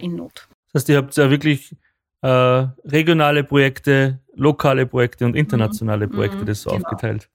in 0.00 0.16
Not. 0.16 0.48
Das 0.72 0.82
heißt, 0.82 0.88
ihr 0.90 0.96
habt 0.98 1.16
ja 1.16 1.30
wirklich 1.30 1.74
äh, 2.22 2.28
regionale 2.28 3.44
Projekte, 3.44 4.18
lokale 4.34 4.86
Projekte 4.86 5.24
und 5.24 5.34
internationale 5.34 6.06
mhm. 6.06 6.12
Projekte, 6.12 6.44
das 6.44 6.62
so 6.62 6.70
genau. 6.70 6.84
aufgeteilt. 6.84 7.28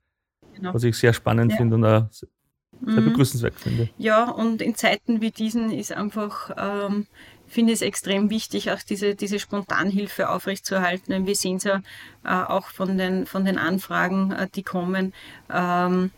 Genau. 0.55 0.73
Was 0.73 0.83
ich 0.83 0.97
sehr 0.97 1.13
spannend 1.13 1.51
ja. 1.51 1.57
finde 1.57 1.75
und 1.75 1.85
auch 1.85 2.05
sehr 2.11 3.01
mhm. 3.01 3.05
begrüßenswert 3.05 3.55
finde. 3.55 3.89
Ja, 3.97 4.29
und 4.29 4.61
in 4.61 4.75
Zeiten 4.75 5.21
wie 5.21 5.31
diesen 5.31 5.71
ist 5.71 5.91
einfach, 5.91 6.51
ähm, 6.57 7.07
finde 7.47 7.73
ich 7.73 7.79
es 7.79 7.81
extrem 7.81 8.29
wichtig, 8.29 8.71
auch 8.71 8.81
diese, 8.81 9.15
diese 9.15 9.39
Spontanhilfe 9.39 10.29
aufrechtzuerhalten. 10.29 11.25
Wir 11.25 11.35
sehen 11.35 11.57
es 11.57 11.63
ja 11.63 11.81
äh, 12.23 12.29
auch 12.29 12.67
von 12.67 12.97
den, 12.97 13.25
von 13.25 13.45
den 13.45 13.57
Anfragen, 13.57 14.31
äh, 14.31 14.47
die 14.53 14.63
kommen. 14.63 15.13
Ähm, 15.51 16.11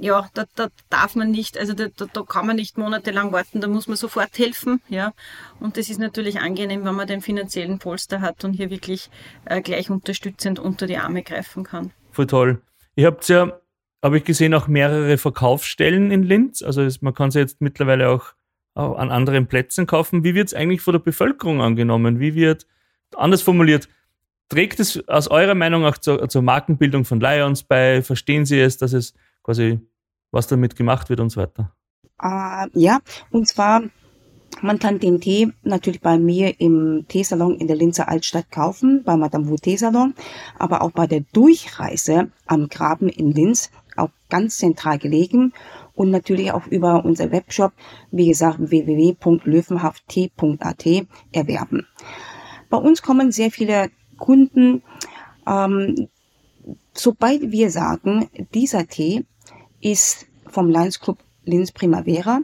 ja, 0.00 0.28
da, 0.34 0.44
da 0.54 0.68
darf 0.90 1.14
man 1.14 1.30
nicht, 1.30 1.58
also 1.58 1.74
da, 1.74 1.86
da 1.88 2.22
kann 2.22 2.46
man 2.46 2.56
nicht 2.56 2.78
monatelang 2.78 3.32
warten, 3.32 3.60
da 3.60 3.68
muss 3.68 3.86
man 3.86 3.96
sofort 3.96 4.38
helfen, 4.38 4.80
ja. 4.88 5.12
Und 5.60 5.76
das 5.76 5.90
ist 5.90 5.98
natürlich 5.98 6.40
angenehm, 6.40 6.84
wenn 6.84 6.94
man 6.94 7.06
den 7.06 7.20
finanziellen 7.20 7.78
Polster 7.78 8.20
hat 8.20 8.44
und 8.44 8.54
hier 8.54 8.70
wirklich 8.70 9.10
äh, 9.44 9.60
gleich 9.60 9.90
unterstützend 9.90 10.58
unter 10.58 10.86
die 10.86 10.98
Arme 10.98 11.22
greifen 11.22 11.64
kann. 11.64 11.92
Voll 12.10 12.26
toll. 12.26 12.62
Ihr 12.96 13.06
habt 13.06 13.28
ja, 13.28 13.60
habe 14.02 14.18
ich 14.18 14.24
gesehen, 14.24 14.54
auch 14.54 14.68
mehrere 14.68 15.18
Verkaufsstellen 15.18 16.10
in 16.10 16.22
Linz. 16.22 16.62
Also 16.62 16.82
es, 16.82 17.02
man 17.02 17.14
kann 17.14 17.30
sie 17.30 17.40
jetzt 17.40 17.60
mittlerweile 17.60 18.10
auch, 18.10 18.34
auch 18.74 18.96
an 18.96 19.10
anderen 19.10 19.46
Plätzen 19.46 19.86
kaufen. 19.86 20.24
Wie 20.24 20.34
wird 20.34 20.48
es 20.48 20.54
eigentlich 20.54 20.80
von 20.80 20.92
der 20.92 21.00
Bevölkerung 21.00 21.60
angenommen? 21.60 22.20
Wie 22.20 22.34
wird, 22.34 22.66
anders 23.16 23.42
formuliert, 23.42 23.88
trägt 24.48 24.78
es 24.78 25.08
aus 25.08 25.28
eurer 25.28 25.54
Meinung 25.54 25.84
auch 25.84 25.98
zur, 25.98 26.28
zur 26.28 26.42
Markenbildung 26.42 27.04
von 27.04 27.20
Lions 27.20 27.62
bei? 27.62 28.02
Verstehen 28.02 28.44
Sie 28.44 28.60
es, 28.60 28.76
dass 28.76 28.92
es 28.92 29.14
quasi, 29.44 29.78
was 30.32 30.48
damit 30.48 30.74
gemacht 30.74 31.08
wird 31.08 31.20
und 31.20 31.30
so 31.30 31.40
weiter? 31.40 31.72
Uh, 32.20 32.66
ja, 32.72 32.98
und 33.30 33.46
zwar, 33.46 33.82
man 34.62 34.78
kann 34.78 34.98
den 34.98 35.20
Tee 35.20 35.52
natürlich 35.62 36.00
bei 36.00 36.18
mir 36.18 36.58
im 36.60 37.04
Teesalon 37.08 37.56
in 37.56 37.68
der 37.68 37.76
Linzer 37.76 38.08
Altstadt 38.08 38.50
kaufen, 38.50 39.02
bei 39.04 39.16
Madame 39.16 39.48
Wu 39.48 39.56
Teesalon, 39.56 40.14
aber 40.58 40.82
auch 40.82 40.90
bei 40.90 41.06
der 41.06 41.20
Durchreise 41.32 42.32
am 42.46 42.68
Graben 42.68 43.08
in 43.08 43.32
Linz, 43.32 43.70
auch 43.96 44.10
ganz 44.28 44.56
zentral 44.56 44.98
gelegen 44.98 45.52
und 45.94 46.10
natürlich 46.10 46.50
auch 46.52 46.66
über 46.66 47.04
unser 47.04 47.30
Webshop, 47.30 47.72
wie 48.10 48.26
gesagt, 48.28 48.58
www.löwenhafttee.at 48.58 50.86
erwerben. 51.32 51.86
Bei 52.70 52.78
uns 52.78 53.02
kommen 53.02 53.30
sehr 53.30 53.50
viele 53.50 53.90
Kunden, 54.18 54.82
ähm, 55.46 56.08
sobald 56.92 57.52
wir 57.52 57.70
sagen, 57.70 58.30
dieser 58.54 58.86
Tee 58.86 59.26
ist 59.84 60.26
vom 60.46 60.70
Lions 60.70 60.98
Club 60.98 61.18
Linz 61.44 61.70
Primavera 61.70 62.40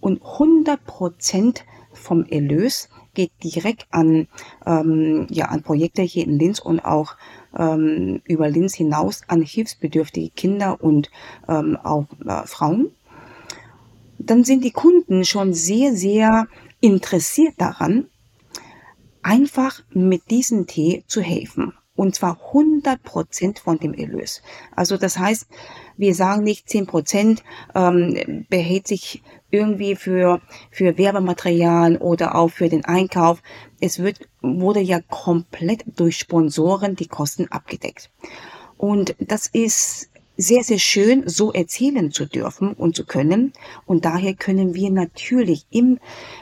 und 0.00 0.22
100 0.22 0.84
Prozent 0.84 1.64
vom 1.92 2.24
Erlös 2.26 2.88
geht 3.14 3.32
direkt 3.42 3.86
an, 3.90 4.28
ähm, 4.66 5.26
ja, 5.30 5.46
an 5.46 5.62
Projekte 5.62 6.02
hier 6.02 6.24
in 6.24 6.38
Linz 6.38 6.58
und 6.58 6.80
auch 6.80 7.16
ähm, 7.56 8.20
über 8.24 8.48
Linz 8.48 8.74
hinaus 8.74 9.22
an 9.28 9.42
hilfsbedürftige 9.42 10.30
Kinder 10.30 10.82
und 10.82 11.10
ähm, 11.48 11.76
auch 11.82 12.06
äh, 12.26 12.46
Frauen. 12.46 12.90
Dann 14.18 14.44
sind 14.44 14.64
die 14.64 14.70
Kunden 14.70 15.24
schon 15.24 15.52
sehr, 15.52 15.94
sehr 15.94 16.46
interessiert 16.80 17.54
daran, 17.58 18.06
einfach 19.22 19.82
mit 19.90 20.30
diesem 20.30 20.66
Tee 20.66 21.04
zu 21.06 21.20
helfen. 21.20 21.74
Und 21.94 22.14
zwar 22.14 22.40
100 22.48 23.02
Prozent 23.02 23.58
von 23.58 23.78
dem 23.78 23.92
Erlös. 23.94 24.42
Also 24.74 24.96
das 24.96 25.18
heißt, 25.18 25.46
wir 25.96 26.14
sagen 26.14 26.42
nicht 26.42 26.68
10 26.68 26.86
Prozent 26.86 27.44
ähm, 27.74 28.46
behält 28.48 28.88
sich 28.88 29.22
irgendwie 29.50 29.94
für, 29.94 30.40
für 30.70 30.96
Werbematerial 30.96 31.98
oder 31.98 32.34
auch 32.34 32.48
für 32.48 32.68
den 32.68 32.84
Einkauf. 32.84 33.42
Es 33.80 33.98
wird, 33.98 34.28
wurde 34.40 34.80
ja 34.80 35.00
komplett 35.00 35.84
durch 35.96 36.18
Sponsoren 36.18 36.96
die 36.96 37.08
Kosten 37.08 37.48
abgedeckt. 37.48 38.10
Und 38.78 39.14
das 39.20 39.46
ist 39.46 40.08
sehr, 40.36 40.64
sehr 40.64 40.78
schön, 40.78 41.28
so 41.28 41.52
erzählen 41.52 42.10
zu 42.10 42.26
dürfen 42.26 42.72
und 42.72 42.96
zu 42.96 43.04
können. 43.04 43.52
Und 43.86 44.04
daher 44.04 44.34
können 44.34 44.74
wir 44.74 44.90
natürlich 44.90 45.66
im 45.70 45.98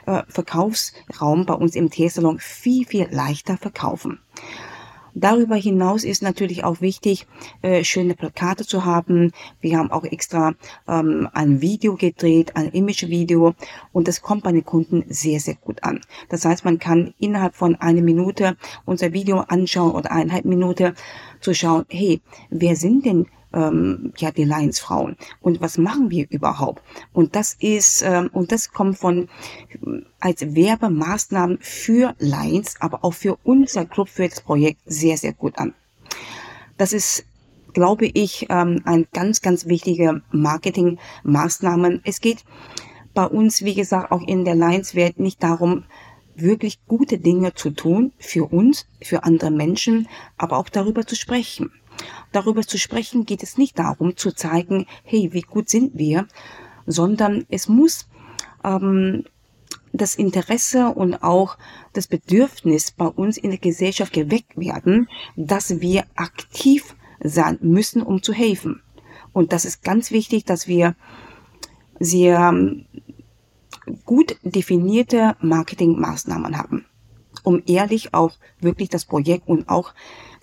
äh, 0.07 0.23
Verkaufsraum 0.29 1.45
bei 1.45 1.55
uns 1.55 1.75
im 1.75 1.91
Teesalon 1.91 2.39
viel, 2.39 2.87
viel 2.87 3.09
leichter 3.11 3.57
verkaufen. 3.57 4.21
Darüber 5.15 5.57
hinaus 5.57 6.05
ist 6.05 6.23
natürlich 6.23 6.65
auch 6.65 6.81
wichtig, 6.81 7.27
äh, 7.63 7.85
schöne 7.85 8.15
Plakate 8.15 8.67
zu 8.67 8.85
haben. 8.85 9.33
Wir 9.61 9.79
haben 9.79 9.91
auch 9.91 10.05
extra 10.05 10.55
ähm, 10.89 11.29
ein 11.33 11.61
Video 11.61 11.97
gedreht, 11.97 12.57
ein 12.57 12.71
Image-Video 12.71 13.55
und 13.93 14.09
das 14.09 14.23
kommt 14.23 14.45
bei 14.45 14.53
den 14.53 14.65
Kunden 14.65 15.05
sehr, 15.09 15.41
sehr 15.41 15.55
gut 15.55 15.83
an. 15.83 16.01
Das 16.29 16.45
heißt, 16.45 16.65
man 16.65 16.79
kann 16.79 17.15
innerhalb 17.19 17.55
von 17.55 17.75
einer 17.77 18.03
Minute 18.03 18.57
unser 18.85 19.13
Video 19.13 19.39
anschauen 19.49 19.93
oder 19.93 20.11
eineinhalb 20.13 20.45
Minute 20.45 20.95
zu 21.41 21.55
schauen, 21.55 21.85
hey, 21.89 22.21
wer 22.51 22.77
sind 22.77 23.05
denn 23.05 23.27
ähm, 23.53 24.13
ja 24.17 24.31
die 24.31 24.45
Lions-Frauen 24.45 25.17
und 25.41 25.61
was 25.61 25.79
machen 25.79 26.11
wir 26.11 26.27
überhaupt? 26.31 26.83
Und 27.13 27.37
das 27.37 27.57
ist 27.59 28.03
ähm, 28.03 28.31
und 28.33 28.53
das 28.53 28.73
kommt 28.73 28.99
von 28.99 29.29
als 30.21 30.55
Werbemaßnahmen 30.55 31.59
für 31.61 32.15
Lions, 32.19 32.77
aber 32.81 33.05
auch 33.05 33.15
für 33.15 33.39
unser 33.43 33.85
Club 33.87 34.09
für 34.09 34.29
das 34.29 34.41
Projekt 34.41 34.81
sehr 34.87 35.17
sehr 35.17 35.33
gut 35.33 35.59
an. 35.59 35.75
Das 36.77 36.93
ist 36.93 37.25
glaube 37.73 38.07
ich 38.07 38.47
ähm, 38.51 38.83
ein 38.85 39.07
ganz 39.13 39.43
ganz 39.43 39.67
wichtige 39.67 40.23
Marketingmaßnahmen. 40.33 42.01
Es 42.05 42.21
geht 42.21 42.45
bei 43.15 43.27
uns 43.27 43.65
wie 43.65 43.75
gesagt 43.75 44.13
auch 44.13 44.27
in 44.27 44.45
der 44.45 44.55
Lions-Welt 44.55 45.19
nicht 45.19 45.43
darum 45.43 45.85
wirklich 46.41 46.81
gute 46.87 47.19
Dinge 47.19 47.55
zu 47.55 47.71
tun 47.71 48.13
für 48.19 48.45
uns, 48.45 48.87
für 49.03 49.25
andere 49.25 49.51
Menschen, 49.51 50.09
aber 50.37 50.59
auch 50.59 50.69
darüber 50.69 51.07
zu 51.07 51.17
sprechen. 51.17 51.71
Darüber 52.33 52.63
zu 52.63 52.79
sprechen, 52.79 53.27
geht 53.27 53.43
es 53.43 53.59
nicht 53.59 53.79
darum 53.79 54.17
zu 54.17 54.33
zeigen, 54.33 54.87
hey, 55.05 55.31
wie 55.33 55.43
gut 55.43 55.69
sind 55.69 55.97
wir, 55.99 56.27
sondern 56.87 57.47
es 57.49 57.69
muss 57.69 58.09
ähm, 58.65 59.25
das 59.93 60.15
Interesse 60.15 60.89
und 60.89 61.23
auch 61.23 61.59
das 61.93 62.07
Bedürfnis 62.07 62.93
bei 62.93 63.07
uns 63.07 63.37
in 63.37 63.51
der 63.51 63.59
Gesellschaft 63.59 64.13
geweckt 64.13 64.57
werden, 64.57 65.09
dass 65.37 65.81
wir 65.81 66.05
aktiv 66.15 66.95
sein 67.23 67.59
müssen, 67.61 68.03
um 68.03 68.23
zu 68.23 68.33
helfen. 68.33 68.83
Und 69.33 69.53
das 69.53 69.65
ist 69.65 69.83
ganz 69.83 70.11
wichtig, 70.11 70.45
dass 70.45 70.69
wir 70.69 70.95
sehr 71.99 72.39
ähm, 72.39 72.87
gut 74.05 74.37
definierte 74.43 75.37
Marketingmaßnahmen 75.41 76.57
haben, 76.57 76.87
um 77.43 77.63
ehrlich 77.67 78.15
auch 78.15 78.33
wirklich 78.61 78.89
das 78.89 79.05
Projekt 79.05 79.49
und 79.49 79.69
auch 79.69 79.93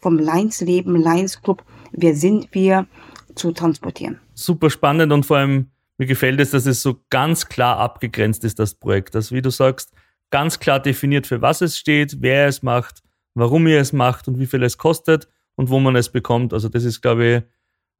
vom 0.01 0.17
Lions 0.17 0.61
Leben, 0.61 0.95
Lions 0.95 1.41
Club, 1.41 1.63
wer 1.91 2.15
sind 2.15 2.53
wir, 2.53 2.87
zu 3.35 3.51
transportieren. 3.51 4.19
Super 4.33 4.69
spannend 4.69 5.11
und 5.11 5.25
vor 5.25 5.37
allem 5.37 5.67
mir 5.97 6.05
gefällt 6.05 6.39
es, 6.39 6.51
dass 6.51 6.65
es 6.65 6.81
so 6.81 7.03
ganz 7.09 7.47
klar 7.47 7.77
abgegrenzt 7.77 8.43
ist, 8.43 8.59
das 8.59 8.75
Projekt. 8.75 9.15
Das, 9.15 9.31
wie 9.31 9.41
du 9.41 9.49
sagst, 9.49 9.93
ganz 10.29 10.59
klar 10.59 10.79
definiert, 10.79 11.25
für 11.25 11.41
was 11.41 11.61
es 11.61 11.77
steht, 11.77 12.21
wer 12.21 12.47
es 12.47 12.61
macht, 12.61 13.01
warum 13.33 13.65
ihr 13.67 13.79
es 13.79 13.93
macht 13.93 14.27
und 14.27 14.39
wie 14.39 14.45
viel 14.45 14.63
es 14.63 14.77
kostet 14.77 15.27
und 15.55 15.69
wo 15.69 15.79
man 15.79 15.95
es 15.95 16.09
bekommt. 16.09 16.53
Also 16.53 16.69
das 16.69 16.83
ist, 16.83 17.01
glaube 17.01 17.25
ich, 17.25 17.43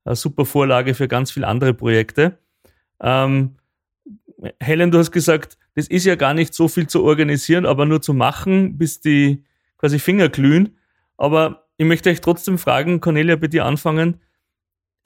eine 0.05 0.15
super 0.15 0.45
Vorlage 0.45 0.93
für 0.93 1.07
ganz 1.07 1.31
viele 1.31 1.47
andere 1.47 1.73
Projekte. 1.73 2.37
Ähm, 3.01 3.57
Helen, 4.59 4.91
du 4.91 4.99
hast 4.99 5.11
gesagt, 5.11 5.57
das 5.73 5.87
ist 5.87 6.05
ja 6.05 6.15
gar 6.15 6.33
nicht 6.33 6.53
so 6.53 6.67
viel 6.67 6.87
zu 6.87 7.03
organisieren, 7.03 7.65
aber 7.65 7.85
nur 7.85 8.01
zu 8.01 8.13
machen, 8.13 8.77
bis 8.77 9.01
die 9.01 9.43
quasi 9.77 9.97
Finger 9.99 10.29
glühen. 10.29 10.77
Aber 11.17 11.66
ich 11.77 11.85
möchte 11.85 12.09
euch 12.09 12.21
trotzdem 12.21 12.57
fragen, 12.57 12.99
Cornelia, 12.99 13.35
bei 13.35 13.47
dir 13.47 13.65
anfangen 13.65 14.19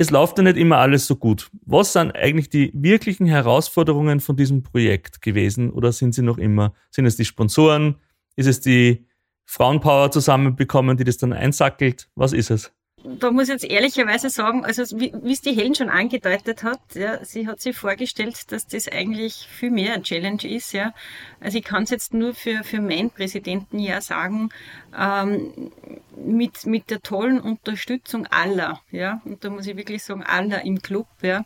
es 0.01 0.09
läuft 0.09 0.39
ja 0.39 0.43
nicht 0.43 0.57
immer 0.57 0.79
alles 0.79 1.05
so 1.05 1.15
gut. 1.15 1.51
Was 1.63 1.93
sind 1.93 2.15
eigentlich 2.15 2.49
die 2.49 2.71
wirklichen 2.73 3.27
Herausforderungen 3.27 4.19
von 4.19 4.35
diesem 4.35 4.63
Projekt 4.63 5.21
gewesen 5.21 5.69
oder 5.69 5.91
sind 5.91 6.15
sie 6.15 6.23
noch 6.23 6.39
immer? 6.39 6.73
Sind 6.89 7.05
es 7.05 7.17
die 7.17 7.25
Sponsoren? 7.25 7.97
Ist 8.35 8.47
es 8.47 8.61
die 8.61 9.05
Frauenpower 9.45 10.09
zusammenbekommen, 10.09 10.97
die 10.97 11.03
das 11.03 11.17
dann 11.17 11.33
einsackelt? 11.33 12.09
Was 12.15 12.33
ist 12.33 12.49
es? 12.49 12.73
Da 13.03 13.31
muss 13.31 13.43
ich 13.43 13.53
jetzt 13.53 13.63
ehrlicherweise 13.63 14.29
sagen, 14.29 14.65
also 14.65 14.83
wie, 14.99 15.11
es 15.31 15.41
die 15.41 15.53
Helen 15.53 15.75
schon 15.75 15.89
angedeutet 15.89 16.63
hat, 16.63 16.79
ja, 16.93 17.23
sie 17.23 17.47
hat 17.47 17.61
sich 17.61 17.75
vorgestellt, 17.75 18.51
dass 18.51 18.67
das 18.67 18.87
eigentlich 18.87 19.47
viel 19.49 19.71
mehr 19.71 19.93
ein 19.93 20.03
Challenge 20.03 20.43
ist. 20.43 20.73
Ja. 20.73 20.93
Also 21.39 21.57
ich 21.57 21.63
kann 21.63 21.83
es 21.83 21.89
jetzt 21.89 22.13
nur 22.13 22.33
für, 22.33 22.63
für 22.63 22.81
meinen 22.81 23.09
Präsidenten 23.09 23.79
ja 23.79 24.01
sagen, 24.01 24.49
ähm, 24.97 25.71
mit, 26.15 26.65
mit 26.65 26.89
der 26.89 27.01
tollen 27.01 27.39
Unterstützung 27.39 28.27
aller, 28.27 28.81
ja, 28.91 29.21
und 29.25 29.43
da 29.43 29.49
muss 29.49 29.67
ich 29.67 29.77
wirklich 29.77 30.03
sagen, 30.03 30.23
aller 30.23 30.63
im 30.63 30.81
Club, 30.81 31.07
ja, 31.21 31.45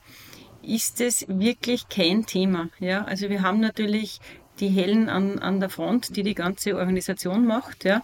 ist 0.61 0.99
es 0.99 1.25
wirklich 1.27 1.89
kein 1.89 2.25
Thema. 2.25 2.69
Ja. 2.79 3.03
Also 3.05 3.29
wir 3.29 3.41
haben 3.41 3.59
natürlich 3.59 4.19
die 4.59 4.69
Helen 4.69 5.09
an, 5.09 5.39
an 5.39 5.59
der 5.59 5.69
Front, 5.69 6.15
die 6.15 6.23
die 6.23 6.35
ganze 6.35 6.75
Organisation 6.75 7.45
macht. 7.45 7.83
Ja. 7.83 8.03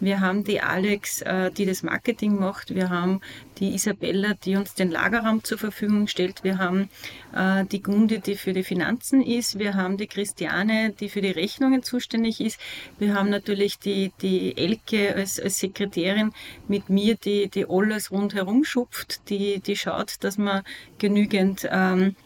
Wir 0.00 0.20
haben 0.20 0.42
die 0.44 0.60
Alex, 0.60 1.22
äh, 1.22 1.50
die 1.50 1.64
das 1.64 1.82
Marketing 1.82 2.38
macht. 2.38 2.74
Wir 2.74 2.90
haben 2.90 3.20
die 3.58 3.74
Isabella, 3.74 4.34
die 4.34 4.56
uns 4.56 4.74
den 4.74 4.90
Lagerraum 4.90 5.44
zur 5.44 5.58
Verfügung 5.58 6.08
stellt. 6.08 6.42
Wir 6.42 6.58
haben 6.58 6.90
äh, 7.34 7.64
die 7.66 7.82
Gundi, 7.82 8.18
die 8.18 8.34
für 8.34 8.52
die 8.52 8.64
Finanzen 8.64 9.22
ist. 9.22 9.58
Wir 9.58 9.74
haben 9.74 9.96
die 9.96 10.08
Christiane, 10.08 10.92
die 10.98 11.08
für 11.08 11.22
die 11.22 11.30
Rechnungen 11.30 11.82
zuständig 11.82 12.40
ist. 12.40 12.60
Wir 12.98 13.14
haben 13.14 13.30
natürlich 13.30 13.78
die, 13.78 14.12
die 14.20 14.56
Elke 14.56 15.14
als, 15.14 15.38
als 15.38 15.60
Sekretärin 15.60 16.32
mit 16.66 16.90
mir, 16.90 17.16
die, 17.16 17.48
die 17.48 17.66
alles 17.68 18.10
rundherum 18.10 18.64
schupft, 18.64 19.28
die, 19.28 19.60
die 19.60 19.76
schaut, 19.76 20.16
dass 20.24 20.38
man 20.38 20.62
genügend 20.98 21.68
ähm, 21.70 22.16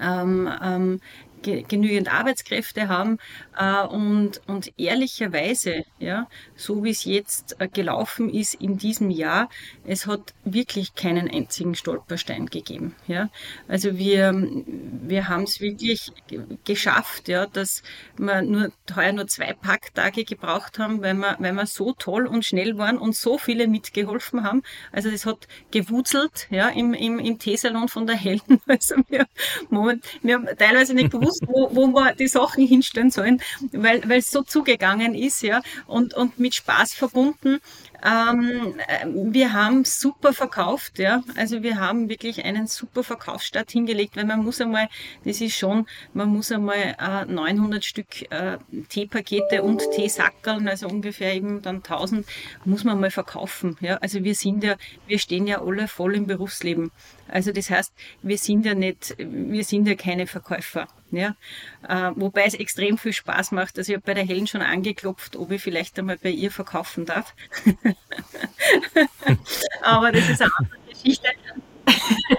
ähm, 0.00 1.00
ähm, 1.46 1.64
genügend 1.68 2.12
Arbeitskräfte 2.12 2.88
haben 2.88 3.18
äh, 3.58 3.82
und, 3.82 4.40
und 4.46 4.72
ehrlicherweise, 4.78 5.84
ja, 5.98 6.28
so 6.56 6.84
wie 6.84 6.90
es 6.90 7.04
jetzt 7.04 7.56
äh, 7.60 7.68
gelaufen 7.68 8.28
ist 8.28 8.54
in 8.54 8.78
diesem 8.78 9.10
Jahr, 9.10 9.48
es 9.84 10.06
hat 10.06 10.34
wirklich 10.44 10.94
keinen 10.94 11.30
einzigen 11.30 11.74
Stolperstein 11.74 12.46
gegeben. 12.46 12.94
Ja. 13.06 13.30
Also 13.68 13.96
wir, 13.96 14.32
wir 14.64 15.28
haben 15.28 15.44
es 15.44 15.60
wirklich 15.60 16.12
geschafft, 16.64 17.28
ja, 17.28 17.46
dass 17.46 17.82
wir 18.16 18.42
nur 18.42 18.72
heuer 18.94 19.12
nur 19.12 19.26
zwei 19.26 19.52
Packtage 19.52 20.24
gebraucht 20.24 20.78
haben, 20.78 21.02
weil 21.02 21.14
wir, 21.14 21.36
weil 21.38 21.52
wir 21.52 21.66
so 21.66 21.92
toll 21.92 22.26
und 22.26 22.44
schnell 22.44 22.78
waren 22.78 22.98
und 22.98 23.16
so 23.16 23.38
viele 23.38 23.68
mitgeholfen 23.68 24.44
haben. 24.44 24.62
Also 24.92 25.10
das 25.10 25.26
hat 25.26 25.48
gewurzelt 25.70 26.48
ja, 26.50 26.68
im, 26.68 26.94
im, 26.94 27.18
im 27.18 27.38
Teesalon 27.38 27.88
von 27.88 28.06
der 28.06 28.16
Helden. 28.16 28.60
Also 28.70 28.94
wir, 29.08 29.26
Moment, 29.68 30.04
wir 30.22 30.36
haben 30.36 30.46
teilweise 30.56 30.94
nicht 30.94 31.10
gewusst, 31.10 31.29
gewusst, 31.38 31.44
wo, 31.46 31.74
wo 31.74 31.86
wir 31.88 32.14
die 32.14 32.28
Sachen 32.28 32.66
hinstellen 32.66 33.10
sollen, 33.10 33.40
weil 33.72 34.18
es 34.18 34.30
so 34.30 34.42
zugegangen 34.42 35.14
ist, 35.14 35.42
ja, 35.42 35.62
und, 35.86 36.14
und 36.14 36.38
mit 36.38 36.54
Spaß 36.54 36.94
verbunden. 36.94 37.60
Ähm, 38.04 38.74
äh, 38.88 39.06
wir 39.06 39.52
haben 39.52 39.84
super 39.84 40.32
verkauft, 40.32 40.98
ja. 40.98 41.22
Also 41.36 41.62
wir 41.62 41.78
haben 41.78 42.08
wirklich 42.08 42.44
einen 42.44 42.66
super 42.66 43.02
Verkaufsstart 43.02 43.70
hingelegt, 43.70 44.16
weil 44.16 44.24
man 44.24 44.42
muss 44.42 44.60
einmal, 44.60 44.88
das 45.24 45.40
ist 45.40 45.56
schon, 45.56 45.86
man 46.14 46.28
muss 46.28 46.50
einmal 46.50 46.96
äh, 46.98 47.24
900 47.26 47.84
Stück 47.84 48.30
äh, 48.30 48.58
Teepakete 48.88 49.62
und 49.62 49.82
Teesackeln, 49.92 50.68
also 50.68 50.88
ungefähr 50.88 51.34
eben 51.34 51.62
dann 51.62 51.76
1000, 51.76 52.26
muss 52.64 52.84
man 52.84 53.00
mal 53.00 53.10
verkaufen, 53.10 53.76
ja. 53.80 53.96
Also 53.98 54.24
wir 54.24 54.34
sind 54.34 54.64
ja, 54.64 54.76
wir 55.06 55.18
stehen 55.18 55.46
ja 55.46 55.60
alle 55.62 55.88
voll 55.88 56.14
im 56.14 56.26
Berufsleben. 56.26 56.90
Also 57.28 57.52
das 57.52 57.70
heißt, 57.70 57.92
wir 58.22 58.38
sind 58.38 58.66
ja 58.66 58.74
nicht, 58.74 59.14
wir 59.18 59.64
sind 59.64 59.86
ja 59.86 59.94
keine 59.94 60.26
Verkäufer. 60.26 60.88
Ja? 61.10 61.34
Äh, 61.88 62.10
wobei 62.14 62.44
es 62.44 62.54
extrem 62.54 62.98
viel 62.98 63.12
Spaß 63.12 63.52
macht. 63.52 63.78
Also 63.78 63.92
ich 63.92 63.96
habe 63.96 64.06
bei 64.06 64.14
der 64.14 64.24
Helen 64.24 64.46
schon 64.46 64.62
angeklopft, 64.62 65.36
ob 65.36 65.50
ich 65.50 65.62
vielleicht 65.62 65.98
einmal 65.98 66.18
bei 66.18 66.30
ihr 66.30 66.50
verkaufen 66.50 67.06
darf. 67.06 67.34
Aber 69.82 70.12
das 70.12 70.28
ist 70.28 70.42
eine 70.42 70.50
andere 70.58 70.78
Geschichte. 70.88 71.28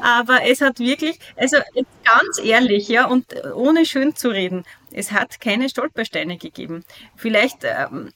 Aber 0.00 0.44
es 0.44 0.60
hat 0.60 0.80
wirklich, 0.80 1.18
also 1.36 1.58
ganz 2.04 2.40
ehrlich, 2.42 2.88
ja, 2.88 3.06
und 3.06 3.26
ohne 3.54 3.86
schön 3.86 4.16
zu 4.16 4.30
reden, 4.30 4.64
es 4.90 5.12
hat 5.12 5.40
keine 5.40 5.68
Stolpersteine 5.68 6.38
gegeben. 6.38 6.84
Vielleicht 7.14 7.58
ähm, 7.62 8.12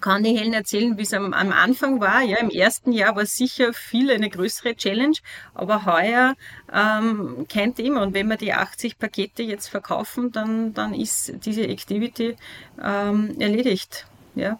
kann 0.00 0.22
die 0.22 0.36
Helen 0.36 0.52
erzählen, 0.52 0.96
wie 0.96 1.02
es 1.02 1.12
am, 1.12 1.32
am, 1.32 1.52
Anfang 1.52 2.00
war. 2.00 2.22
Ja, 2.22 2.38
im 2.38 2.50
ersten 2.50 2.92
Jahr 2.92 3.16
war 3.16 3.26
sicher 3.26 3.72
viel 3.72 4.10
eine 4.10 4.30
größere 4.30 4.74
Challenge, 4.74 5.16
aber 5.54 5.84
heuer 5.84 6.34
ähm, 6.72 7.46
kein 7.48 7.74
Thema. 7.74 8.02
Und 8.02 8.14
wenn 8.14 8.28
wir 8.28 8.36
die 8.36 8.52
80 8.52 8.98
Pakete 8.98 9.42
jetzt 9.42 9.68
verkaufen, 9.68 10.32
dann, 10.32 10.74
dann 10.74 10.94
ist 10.94 11.32
diese 11.44 11.66
Activity 11.66 12.36
ähm, 12.82 13.36
erledigt. 13.38 14.06
Ja. 14.34 14.58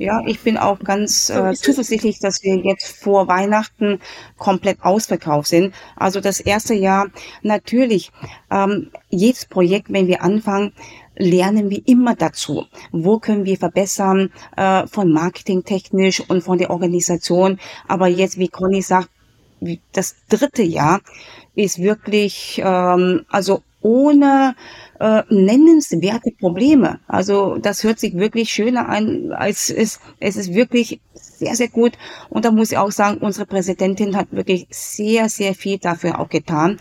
Ja, 0.00 0.22
ich 0.24 0.40
bin 0.40 0.56
auch 0.56 0.78
ganz 0.78 1.28
äh, 1.28 1.52
zuversichtlich, 1.52 2.20
dass 2.20 2.42
wir 2.42 2.56
jetzt 2.56 3.02
vor 3.02 3.28
Weihnachten 3.28 4.00
komplett 4.38 4.78
ausverkauft 4.80 5.48
sind. 5.48 5.74
Also 5.94 6.22
das 6.22 6.40
erste 6.40 6.72
Jahr 6.72 7.08
natürlich, 7.42 8.10
ähm, 8.50 8.90
jedes 9.10 9.44
Projekt, 9.44 9.92
wenn 9.92 10.06
wir 10.06 10.22
anfangen, 10.22 10.72
lernen 11.20 11.70
wir 11.70 11.86
immer 11.86 12.16
dazu. 12.16 12.66
Wo 12.90 13.18
können 13.18 13.44
wir 13.44 13.56
verbessern 13.56 14.30
äh, 14.56 14.86
von 14.86 15.12
Marketing 15.12 15.64
technisch 15.64 16.20
und 16.28 16.42
von 16.42 16.58
der 16.58 16.70
Organisation. 16.70 17.58
Aber 17.86 18.08
jetzt, 18.08 18.38
wie 18.38 18.48
Conny 18.48 18.82
sagt, 18.82 19.10
das 19.92 20.16
dritte 20.28 20.62
Jahr 20.62 21.00
ist 21.54 21.78
wirklich, 21.78 22.60
ähm, 22.64 23.24
also 23.28 23.62
ohne 23.82 24.54
äh, 24.98 25.22
nennenswerte 25.30 26.32
Probleme. 26.38 27.00
Also 27.06 27.56
das 27.56 27.82
hört 27.82 27.98
sich 27.98 28.14
wirklich 28.14 28.50
schöner 28.50 28.88
an, 28.88 29.32
als 29.32 29.70
es, 29.70 30.00
es 30.18 30.36
ist 30.36 30.54
wirklich 30.54 31.00
sehr, 31.14 31.54
sehr 31.56 31.68
gut. 31.68 31.92
Und 32.28 32.44
da 32.44 32.50
muss 32.50 32.72
ich 32.72 32.78
auch 32.78 32.92
sagen, 32.92 33.18
unsere 33.18 33.46
Präsidentin 33.46 34.16
hat 34.16 34.28
wirklich 34.32 34.66
sehr, 34.70 35.28
sehr 35.28 35.54
viel 35.54 35.78
dafür 35.78 36.20
auch 36.20 36.28
getan. 36.28 36.78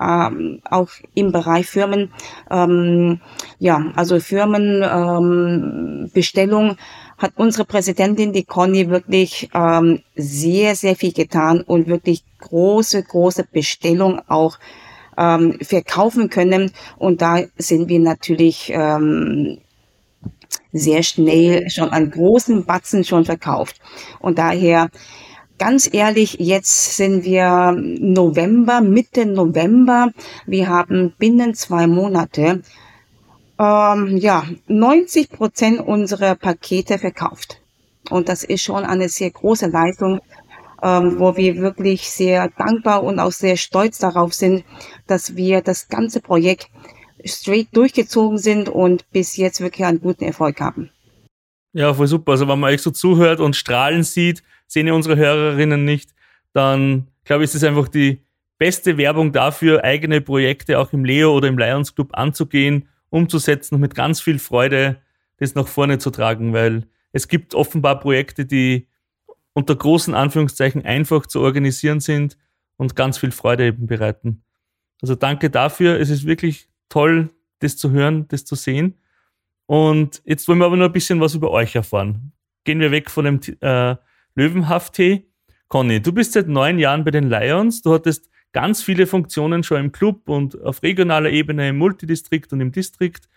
Ähm, 0.00 0.62
auch 0.64 0.88
im 1.14 1.30
Bereich 1.30 1.66
Firmen, 1.66 2.10
ähm, 2.50 3.20
ja, 3.58 3.92
also 3.96 4.18
Firmenbestellung 4.18 6.70
ähm, 6.70 6.76
hat 7.18 7.32
unsere 7.36 7.66
Präsidentin, 7.66 8.32
die 8.32 8.44
Conny, 8.44 8.88
wirklich 8.88 9.50
ähm, 9.52 10.00
sehr, 10.16 10.74
sehr 10.74 10.96
viel 10.96 11.12
getan 11.12 11.60
und 11.60 11.86
wirklich 11.86 12.24
große, 12.38 13.02
große 13.02 13.44
Bestellung 13.52 14.22
auch 14.26 14.58
ähm, 15.18 15.58
verkaufen 15.60 16.30
können. 16.30 16.72
Und 16.96 17.20
da 17.20 17.42
sind 17.58 17.90
wir 17.90 18.00
natürlich 18.00 18.72
ähm, 18.74 19.58
sehr 20.72 21.02
schnell 21.02 21.68
schon 21.68 21.90
an 21.90 22.10
großen 22.10 22.64
Batzen 22.64 23.04
schon 23.04 23.24
verkauft. 23.24 23.80
Und 24.18 24.38
daher 24.38 24.90
ganz 25.60 25.92
ehrlich, 25.92 26.38
jetzt 26.40 26.96
sind 26.96 27.22
wir 27.22 27.76
November, 27.76 28.80
Mitte 28.80 29.26
November. 29.26 30.10
Wir 30.46 30.68
haben 30.68 31.12
binnen 31.18 31.54
zwei 31.54 31.86
Monate 31.86 32.62
ähm, 33.58 34.16
ja 34.16 34.44
90 34.68 35.30
Prozent 35.30 35.80
unserer 35.80 36.34
Pakete 36.34 36.98
verkauft. 36.98 37.60
Und 38.08 38.30
das 38.30 38.42
ist 38.42 38.62
schon 38.62 38.84
eine 38.84 39.10
sehr 39.10 39.30
große 39.30 39.66
Leistung, 39.66 40.20
ähm, 40.82 41.20
wo 41.20 41.36
wir 41.36 41.56
wirklich 41.56 42.08
sehr 42.08 42.48
dankbar 42.56 43.04
und 43.04 43.18
auch 43.18 43.32
sehr 43.32 43.58
stolz 43.58 43.98
darauf 43.98 44.32
sind, 44.32 44.64
dass 45.06 45.36
wir 45.36 45.60
das 45.60 45.88
ganze 45.88 46.22
Projekt 46.22 46.68
straight 47.22 47.68
durchgezogen 47.72 48.38
sind 48.38 48.70
und 48.70 49.10
bis 49.10 49.36
jetzt 49.36 49.60
wirklich 49.60 49.84
einen 49.84 50.00
guten 50.00 50.24
Erfolg 50.24 50.58
haben. 50.58 50.90
Ja, 51.74 51.92
voll 51.92 52.06
super. 52.06 52.32
Also 52.32 52.48
wenn 52.48 52.58
man 52.58 52.72
euch 52.72 52.80
so 52.80 52.90
zuhört 52.90 53.40
und 53.40 53.56
strahlen 53.56 54.04
sieht, 54.04 54.42
sehen 54.70 54.86
ja 54.86 54.92
unsere 54.94 55.16
Hörerinnen 55.16 55.84
nicht, 55.84 56.14
dann 56.52 57.08
glaube 57.24 57.42
ich, 57.42 57.50
ist 57.50 57.56
es 57.56 57.64
einfach 57.64 57.88
die 57.88 58.22
beste 58.56 58.96
Werbung 58.96 59.32
dafür, 59.32 59.82
eigene 59.84 60.20
Projekte 60.20 60.78
auch 60.78 60.92
im 60.92 61.04
Leo 61.04 61.34
oder 61.34 61.48
im 61.48 61.58
Lions 61.58 61.94
Club 61.94 62.10
anzugehen, 62.12 62.88
umzusetzen 63.08 63.76
und 63.76 63.80
mit 63.80 63.94
ganz 63.94 64.20
viel 64.20 64.38
Freude 64.38 64.98
das 65.38 65.54
nach 65.54 65.66
vorne 65.66 65.98
zu 65.98 66.10
tragen, 66.10 66.52
weil 66.52 66.86
es 67.12 67.26
gibt 67.26 67.54
offenbar 67.54 67.98
Projekte, 67.98 68.44
die 68.46 68.86
unter 69.54 69.74
großen 69.74 70.14
Anführungszeichen 70.14 70.84
einfach 70.84 71.26
zu 71.26 71.40
organisieren 71.40 72.00
sind 72.00 72.36
und 72.76 72.94
ganz 72.94 73.18
viel 73.18 73.32
Freude 73.32 73.66
eben 73.66 73.86
bereiten. 73.86 74.42
Also 75.02 75.14
danke 75.14 75.50
dafür. 75.50 75.98
Es 75.98 76.10
ist 76.10 76.26
wirklich 76.26 76.68
toll, 76.88 77.30
das 77.58 77.76
zu 77.76 77.90
hören, 77.90 78.28
das 78.28 78.44
zu 78.44 78.54
sehen. 78.54 78.98
Und 79.66 80.22
jetzt 80.24 80.46
wollen 80.46 80.58
wir 80.58 80.66
aber 80.66 80.76
noch 80.76 80.86
ein 80.86 80.92
bisschen 80.92 81.20
was 81.20 81.34
über 81.34 81.50
euch 81.50 81.74
erfahren. 81.74 82.32
Gehen 82.64 82.80
wir 82.80 82.90
weg 82.90 83.10
von 83.10 83.24
dem 83.24 83.40
äh, 83.60 83.96
Löwenhaft-Tee. 84.34 85.26
Conny, 85.68 86.00
du 86.00 86.12
bist 86.12 86.32
seit 86.32 86.48
neun 86.48 86.78
Jahren 86.78 87.04
bei 87.04 87.10
den 87.10 87.28
Lions. 87.28 87.82
Du 87.82 87.92
hattest 87.92 88.28
ganz 88.52 88.82
viele 88.82 89.06
Funktionen 89.06 89.62
schon 89.62 89.78
im 89.80 89.92
Club 89.92 90.28
und 90.28 90.60
auf 90.62 90.82
regionaler 90.82 91.30
Ebene, 91.30 91.68
im 91.68 91.78
Multidistrikt 91.78 92.52
und 92.52 92.60
im 92.60 92.72
Distrikt. 92.72 93.28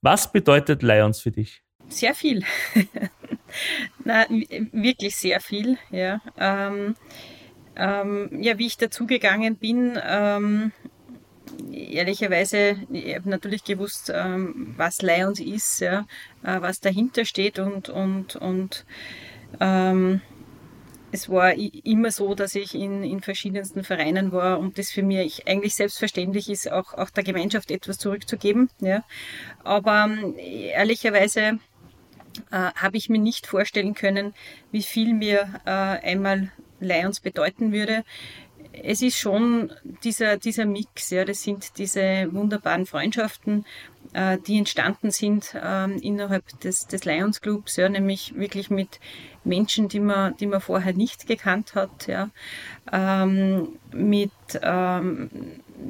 Was 0.00 0.32
bedeutet 0.32 0.82
Lions 0.82 1.20
für 1.20 1.30
dich? 1.30 1.62
Sehr 1.88 2.14
viel. 2.14 2.42
Na, 4.04 4.26
wirklich 4.72 5.16
sehr 5.16 5.40
viel. 5.40 5.78
Ja, 5.90 6.20
ähm, 6.38 6.96
ähm, 7.76 8.30
ja 8.40 8.58
wie 8.58 8.66
ich 8.66 8.76
dazugegangen 8.76 9.56
bin, 9.56 9.98
ähm, 10.02 10.72
ehrlicherweise, 11.72 12.76
ich 12.90 13.14
habe 13.14 13.28
natürlich 13.28 13.64
gewusst, 13.64 14.10
ähm, 14.14 14.74
was 14.76 15.02
Lions 15.02 15.40
ist, 15.40 15.80
ja, 15.80 16.06
äh, 16.42 16.60
was 16.60 16.80
dahinter 16.80 17.24
steht 17.24 17.58
und, 17.58 17.88
und, 17.88 18.36
und 18.36 18.84
ähm, 19.60 20.20
es 21.14 21.28
war 21.28 21.54
immer 21.54 22.10
so, 22.10 22.34
dass 22.34 22.56
ich 22.56 22.74
in, 22.74 23.04
in 23.04 23.20
verschiedensten 23.20 23.84
Vereinen 23.84 24.32
war 24.32 24.58
und 24.58 24.78
das 24.78 24.90
für 24.90 25.04
mich 25.04 25.46
eigentlich 25.46 25.76
selbstverständlich 25.76 26.50
ist, 26.50 26.70
auch, 26.70 26.92
auch 26.94 27.10
der 27.10 27.22
Gemeinschaft 27.22 27.70
etwas 27.70 27.98
zurückzugeben. 27.98 28.68
Ja. 28.80 29.04
Aber 29.62 30.08
ähm, 30.10 30.34
ehrlicherweise 30.36 31.60
äh, 32.50 32.72
habe 32.74 32.96
ich 32.96 33.08
mir 33.08 33.20
nicht 33.20 33.46
vorstellen 33.46 33.94
können, 33.94 34.34
wie 34.72 34.82
viel 34.82 35.14
mir 35.14 35.60
äh, 35.64 35.70
einmal 35.70 36.50
Lions 36.80 37.20
bedeuten 37.20 37.72
würde 37.72 38.02
es 38.82 39.02
ist 39.02 39.18
schon 39.18 39.72
dieser, 40.02 40.36
dieser 40.36 40.66
Mix, 40.66 41.10
ja, 41.10 41.24
das 41.24 41.42
sind 41.42 41.78
diese 41.78 42.28
wunderbaren 42.32 42.86
Freundschaften, 42.86 43.64
äh, 44.12 44.38
die 44.38 44.58
entstanden 44.58 45.10
sind 45.10 45.54
äh, 45.54 45.90
innerhalb 45.98 46.58
des, 46.60 46.86
des 46.86 47.04
Lions 47.04 47.40
Clubs, 47.40 47.76
ja, 47.76 47.88
nämlich 47.88 48.34
wirklich 48.34 48.70
mit 48.70 48.98
Menschen, 49.44 49.88
die 49.88 50.00
man, 50.00 50.36
die 50.36 50.46
man 50.46 50.60
vorher 50.60 50.94
nicht 50.94 51.26
gekannt 51.26 51.74
hat, 51.74 52.06
ja, 52.06 52.30
ähm, 52.92 53.78
mit 53.92 54.30
ähm, 54.62 55.30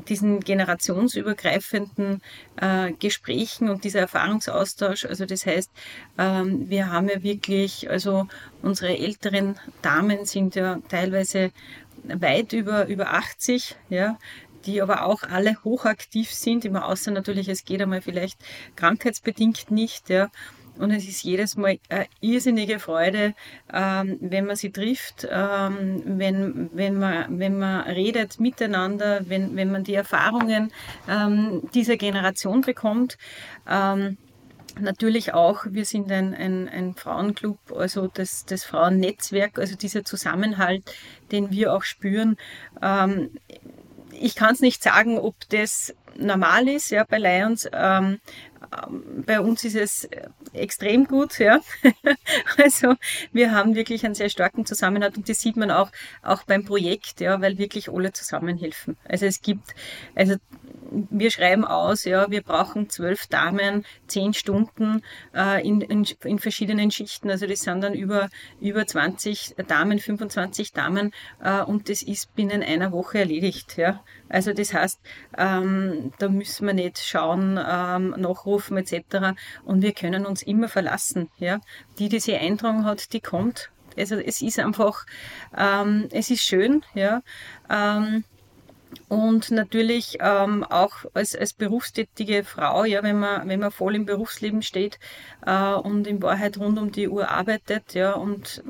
diesen 0.09 0.40
generationsübergreifenden 0.40 2.21
äh, 2.57 2.93
Gesprächen 2.93 3.69
und 3.69 3.85
dieser 3.85 4.01
Erfahrungsaustausch. 4.01 5.05
Also 5.05 5.27
das 5.27 5.47
heißt, 5.47 5.71
ähm, 6.19 6.69
wir 6.69 6.90
haben 6.90 7.09
ja 7.09 7.23
wirklich, 7.23 7.88
also 7.90 8.27
unsere 8.62 8.97
älteren 8.97 9.57
Damen 9.83 10.25
sind 10.25 10.55
ja 10.55 10.79
teilweise 10.88 11.53
weit 12.05 12.53
über, 12.53 12.87
über 12.87 13.14
80, 13.14 13.77
ja, 13.88 14.19
die 14.67 14.81
aber 14.81 15.05
auch 15.05 15.23
alle 15.23 15.62
hochaktiv 15.62 16.33
sind, 16.33 16.64
immer 16.64 16.87
außer 16.87 17.11
natürlich, 17.11 17.49
es 17.49 17.64
geht 17.64 17.83
einmal 17.83 18.01
vielleicht 18.01 18.38
krankheitsbedingt 18.77 19.71
nicht, 19.71 20.09
ja. 20.11 20.31
Und 20.79 20.91
es 20.91 21.09
ist 21.09 21.23
jedes 21.23 21.57
Mal 21.57 21.79
eine 21.89 22.07
irrsinnige 22.21 22.79
Freude, 22.79 23.35
ähm, 23.73 24.19
wenn 24.21 24.47
man 24.47 24.57
sie 24.57 24.71
trifft, 24.71 25.27
ähm, 25.31 26.03
wenn, 26.05 26.71
wenn, 26.73 26.99
man, 26.99 27.39
wenn 27.39 27.59
man 27.59 27.83
redet 27.83 28.41
miteinander, 28.41 29.29
wenn, 29.29 29.57
wenn 29.57 29.71
man 29.71 29.85
die 29.85 29.95
Erfahrungen 29.95 30.73
ähm, 31.09 31.63
dieser 31.75 31.97
Generation 31.97 32.63
bekommt. 32.63 33.19
Ähm, 33.69 34.17
Natürlich 34.81 35.35
auch, 35.35 35.67
wir 35.69 35.85
sind 35.85 36.11
ein, 36.11 36.35
ein, 36.35 36.69
ein 36.69 36.95
Frauenclub, 36.97 37.59
also 37.77 38.09
das, 38.09 38.45
das 38.45 38.65
Frauennetzwerk, 38.65 39.57
also 39.61 39.77
dieser 39.77 40.05
Zusammenhalt, 40.05 40.83
den 41.31 41.53
wir 41.53 41.73
auch 41.73 41.85
spüren. 41.85 42.37
Ähm, 42.83 43.31
ich 44.11 44.35
kann 44.35 44.53
es 44.55 44.61
nicht 44.61 44.83
sagen, 44.83 45.19
ob 45.19 45.37
das 45.51 45.95
normal 46.16 46.68
ist, 46.68 46.90
ja, 46.90 47.05
bei 47.05 47.18
Lions. 47.18 47.68
Ähm, 47.72 48.20
ähm, 48.83 49.24
bei 49.27 49.40
uns 49.40 49.64
ist 49.64 49.77
es 49.77 50.09
extrem 50.53 51.07
gut, 51.07 51.38
ja. 51.38 51.61
also 52.59 52.94
wir 53.33 53.53
haben 53.53 53.74
wirklich 53.74 54.05
einen 54.05 54.14
sehr 54.14 54.29
starken 54.29 54.66
Zusammenhalt 54.66 55.16
und 55.16 55.29
das 55.29 55.40
sieht 55.40 55.57
man 55.57 55.70
auch, 55.70 55.90
auch 56.22 56.44
beim 56.44 56.64
Projekt, 56.64 57.20
ja, 57.20 57.40
weil 57.40 57.59
wirklich 57.59 57.88
alle 57.88 58.12
zusammenhelfen. 58.12 58.96
Also 59.05 59.27
es 59.27 59.42
gibt, 59.42 59.74
also 60.14 60.37
wir 61.11 61.31
schreiben 61.31 61.64
aus, 61.64 62.05
ja, 62.05 62.31
wir 62.31 62.42
brauchen 62.42 62.88
zwölf 62.88 63.27
Damen, 63.27 63.85
zehn 64.07 64.35
Stunden 64.35 65.03
äh, 65.35 65.66
in, 65.66 65.81
in, 65.81 66.07
in, 66.24 66.38
verschiedenen 66.38 66.90
Schichten. 66.90 67.31
Also 67.31 67.46
das 67.46 67.61
sind 67.61 67.81
dann 67.81 67.94
über, 67.94 68.29
über 68.61 68.87
20 68.87 69.57
Damen, 69.66 69.98
25 69.98 70.72
Damen 70.72 71.12
äh, 71.42 71.62
und 71.62 71.88
das 71.88 72.03
ist 72.03 72.35
binnen 72.35 72.62
einer 72.62 72.92
Woche 72.92 73.18
erledigt. 73.18 73.77
Ja. 73.77 74.05
Also 74.29 74.53
das 74.53 74.72
heißt, 74.72 75.00
ähm, 75.37 76.04
da 76.19 76.29
müssen 76.29 76.67
wir 76.67 76.75
nicht 76.75 76.99
schauen, 76.99 77.59
ähm, 77.59 78.14
nachrufen 78.17 78.77
etc. 78.77 79.37
Und 79.64 79.83
wir 79.83 79.93
können 79.93 80.27
uns 80.27 80.43
immer 80.43 80.69
verlassen. 80.69 81.31
Ja. 81.38 81.61
Die, 81.99 82.09
die 82.09 82.21
sie 82.21 82.37
eintragen 82.37 82.85
hat, 82.85 83.12
die 83.12 83.21
kommt. 83.21 83.71
Also 83.97 84.17
es 84.17 84.43
ist 84.43 84.59
einfach, 84.59 85.07
ähm, 85.57 86.09
es 86.11 86.31
ist 86.31 86.43
schön, 86.43 86.85
ja. 86.95 87.23
Ähm, 87.71 88.25
und 89.09 89.50
natürlich 89.50 90.18
ähm, 90.20 90.64
auch 90.64 91.04
als, 91.14 91.37
als 91.37 91.52
berufstätige 91.52 92.44
Frau, 92.44 92.85
ja, 92.85 93.02
wenn 93.02 93.18
man, 93.18 93.48
wenn 93.48 93.61
man 93.61 93.70
voll 93.70 93.94
im 93.94 94.07
Berufsleben 94.07 94.62
steht 94.62 94.98
äh, 95.46 95.74
und 95.74 96.07
in 96.07 96.22
Wahrheit 96.22 96.59
rund 96.59 96.78
um 96.78 96.92
die 96.92 97.09
Uhr 97.09 97.28
arbeitet, 97.28 97.94
ja, 97.94 98.12
und 98.12 98.62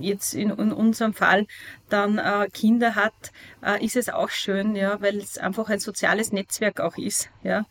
jetzt 0.00 0.34
in, 0.34 0.50
in 0.50 0.72
unserem 0.72 1.14
Fall 1.14 1.46
dann 1.88 2.18
äh, 2.18 2.48
Kinder 2.52 2.94
hat, 2.94 3.32
äh, 3.64 3.84
ist 3.84 3.96
es 3.96 4.08
auch 4.08 4.30
schön, 4.30 4.76
ja, 4.76 5.00
weil 5.00 5.18
es 5.18 5.38
einfach 5.38 5.68
ein 5.68 5.80
soziales 5.80 6.32
Netzwerk 6.32 6.80
auch 6.80 6.96
ist, 6.96 7.30
ja, 7.42 7.66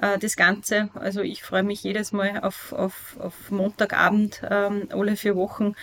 äh, 0.00 0.18
das 0.18 0.36
Ganze. 0.36 0.90
Also 0.94 1.20
ich 1.22 1.42
freue 1.42 1.62
mich 1.62 1.82
jedes 1.82 2.12
Mal 2.12 2.40
auf, 2.40 2.72
auf, 2.72 3.16
auf 3.20 3.50
Montagabend, 3.50 4.42
ähm, 4.48 4.88
alle 4.90 5.16
vier 5.16 5.36
Wochen, 5.36 5.74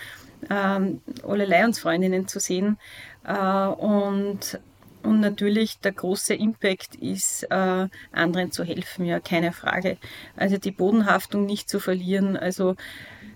ähm, 0.50 1.00
alle 1.26 1.46
Lions-Freundinnen 1.46 2.28
zu 2.28 2.40
sehen. 2.40 2.78
Äh, 3.24 3.66
und 3.66 4.60
und 5.06 5.20
natürlich 5.20 5.78
der 5.78 5.92
große 5.92 6.34
Impact 6.34 6.96
ist, 6.96 7.44
äh, 7.44 7.88
anderen 8.12 8.52
zu 8.52 8.64
helfen, 8.64 9.06
ja, 9.06 9.20
keine 9.20 9.52
Frage. 9.52 9.96
Also 10.36 10.58
die 10.58 10.72
Bodenhaftung 10.72 11.46
nicht 11.46 11.68
zu 11.68 11.80
verlieren. 11.80 12.36
Also 12.36 12.76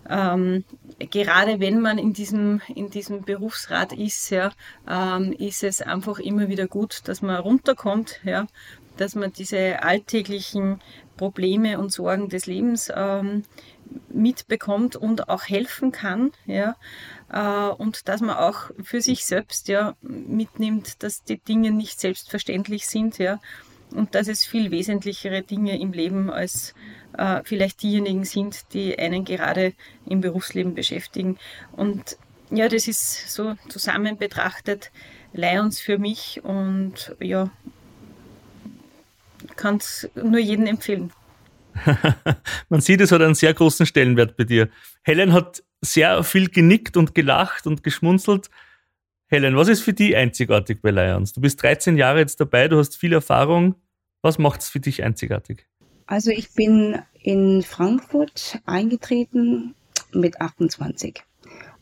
ähm, 0.09 0.65
gerade 0.99 1.61
wenn 1.61 1.81
man 1.81 1.99
in 1.99 2.13
diesem, 2.13 2.61
in 2.75 2.91
diesem 2.91 3.23
Berufsrat 3.23 3.93
ist, 3.93 4.31
ja, 4.31 4.53
ähm, 4.89 5.33
ist 5.33 5.63
es 5.63 5.81
einfach 5.81 6.19
immer 6.19 6.49
wieder 6.49 6.67
gut, 6.67 7.03
dass 7.05 7.23
man 7.23 7.37
runterkommt, 7.37 8.21
ja, 8.25 8.47
dass 8.97 9.15
man 9.15 9.33
diese 9.33 9.83
alltäglichen 9.83 10.81
Probleme 11.17 11.79
und 11.79 11.93
Sorgen 11.93 12.29
des 12.29 12.47
Lebens 12.47 12.93
ähm, 12.95 13.45
mitbekommt 14.09 14.97
und 14.97 15.29
auch 15.29 15.45
helfen 15.45 15.93
kann, 15.93 16.33
ja, 16.47 16.77
und 17.33 18.09
dass 18.09 18.21
man 18.21 18.37
auch 18.37 18.71
für 18.83 19.01
sich 19.01 19.25
selbst 19.25 19.69
ja 19.69 19.95
mitnimmt, 20.03 21.03
dass 21.03 21.23
die 21.23 21.39
Dinge 21.39 21.71
nicht 21.71 22.01
selbstverständlich 22.01 22.87
sind, 22.87 23.19
ja, 23.19 23.41
und 23.93 24.15
dass 24.15 24.29
es 24.29 24.45
viel 24.45 24.71
wesentlichere 24.71 25.43
Dinge 25.43 25.79
im 25.81 25.93
Leben 25.93 26.31
als 26.31 26.75
äh, 27.17 27.43
vielleicht 27.45 27.83
diejenigen 27.83 28.25
sind, 28.25 28.73
die 28.73 28.99
einen 28.99 29.25
gerade 29.25 29.75
im 30.07 30.21
Berufsleben 30.21 30.75
beschäftigen. 30.75 31.39
Und 31.73 32.17
ja, 32.51 32.69
das 32.69 32.89
ist 32.89 33.33
so 33.33 33.55
zusammen 33.69 34.17
betrachtet 34.19 34.91
Lions 35.33 35.81
für 35.81 35.99
mich 35.99 36.41
und 36.43 37.15
ja, 37.21 37.51
kann 39.57 39.77
es 39.77 40.09
nur 40.15 40.41
jedem 40.41 40.67
empfehlen. 40.67 41.13
Man 42.69 42.81
sieht, 42.81 43.01
es 43.01 43.13
hat 43.13 43.23
einen 43.23 43.35
sehr 43.35 43.55
großen 43.55 43.87
Stellenwert 43.87 44.37
bei 44.37 44.45
dir. 44.45 44.69
Helen 45.03 45.33
hat 45.33 45.63
sehr 45.81 46.23
viel 46.25 46.49
genickt 46.49 46.97
und 46.97 47.15
gelacht 47.15 47.67
und 47.67 47.83
geschmunzelt. 47.83 48.51
Helen, 49.27 49.57
was 49.57 49.69
ist 49.69 49.83
für 49.83 49.93
dich 49.93 50.17
einzigartig 50.17 50.83
bei 50.83 50.91
Lions? 50.91 51.33
Du 51.33 51.41
bist 51.41 51.63
13 51.63 51.97
Jahre 51.97 52.19
jetzt 52.19 52.41
dabei, 52.41 52.69
du 52.69 52.79
hast 52.79 52.97
viel 52.97 53.13
Erfahrung. 53.13 53.77
Was 54.23 54.39
macht 54.39 54.61
es 54.61 54.69
für 54.69 54.81
dich 54.81 55.03
einzigartig? 55.03 55.67
Also 56.07 56.31
ich 56.31 56.53
bin 56.53 57.01
in 57.23 57.63
Frankfurt 57.63 58.59
eingetreten 58.67 59.75
mit 60.13 60.41
28. 60.41 61.23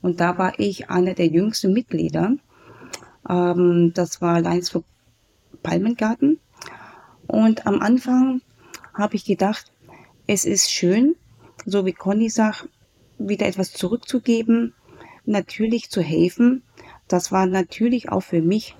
Und 0.03 0.21
da 0.21 0.39
war 0.39 0.59
ich 0.59 0.91
einer 0.91 1.15
der 1.15 1.27
jüngsten 1.27 1.73
Mitglieder. 1.73 2.37
Ähm, 3.29 3.93
das 3.95 4.21
war 4.21 4.41
Lions 4.41 4.71
für 4.71 4.85
Palmengarten. 5.63 6.39
Und 7.27 7.67
am 7.67 7.81
Anfang 7.81 8.43
habe 8.95 9.17
ich 9.17 9.25
gedacht, 9.25 9.73
es 10.27 10.45
ist 10.45 10.71
schön, 10.71 11.17
so 11.65 11.87
wie 11.87 11.93
Conny 11.93 12.31
sagt, 12.31 12.69
wieder 13.19 13.47
etwas 13.47 13.73
zurückzugeben, 13.73 14.75
natürlich 15.25 15.91
zu 15.91 16.01
helfen. 16.01 16.63
Das 17.07 17.33
war 17.33 17.47
natürlich 17.47 18.11
auch 18.11 18.23
für 18.23 18.43
mich 18.43 18.77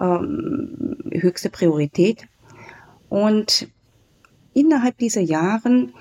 ähm, 0.00 0.98
höchste 1.10 1.50
Priorität. 1.50 2.26
Und 3.08 3.68
innerhalb 4.54 4.98
dieser 4.98 5.20
Jahren 5.20 5.92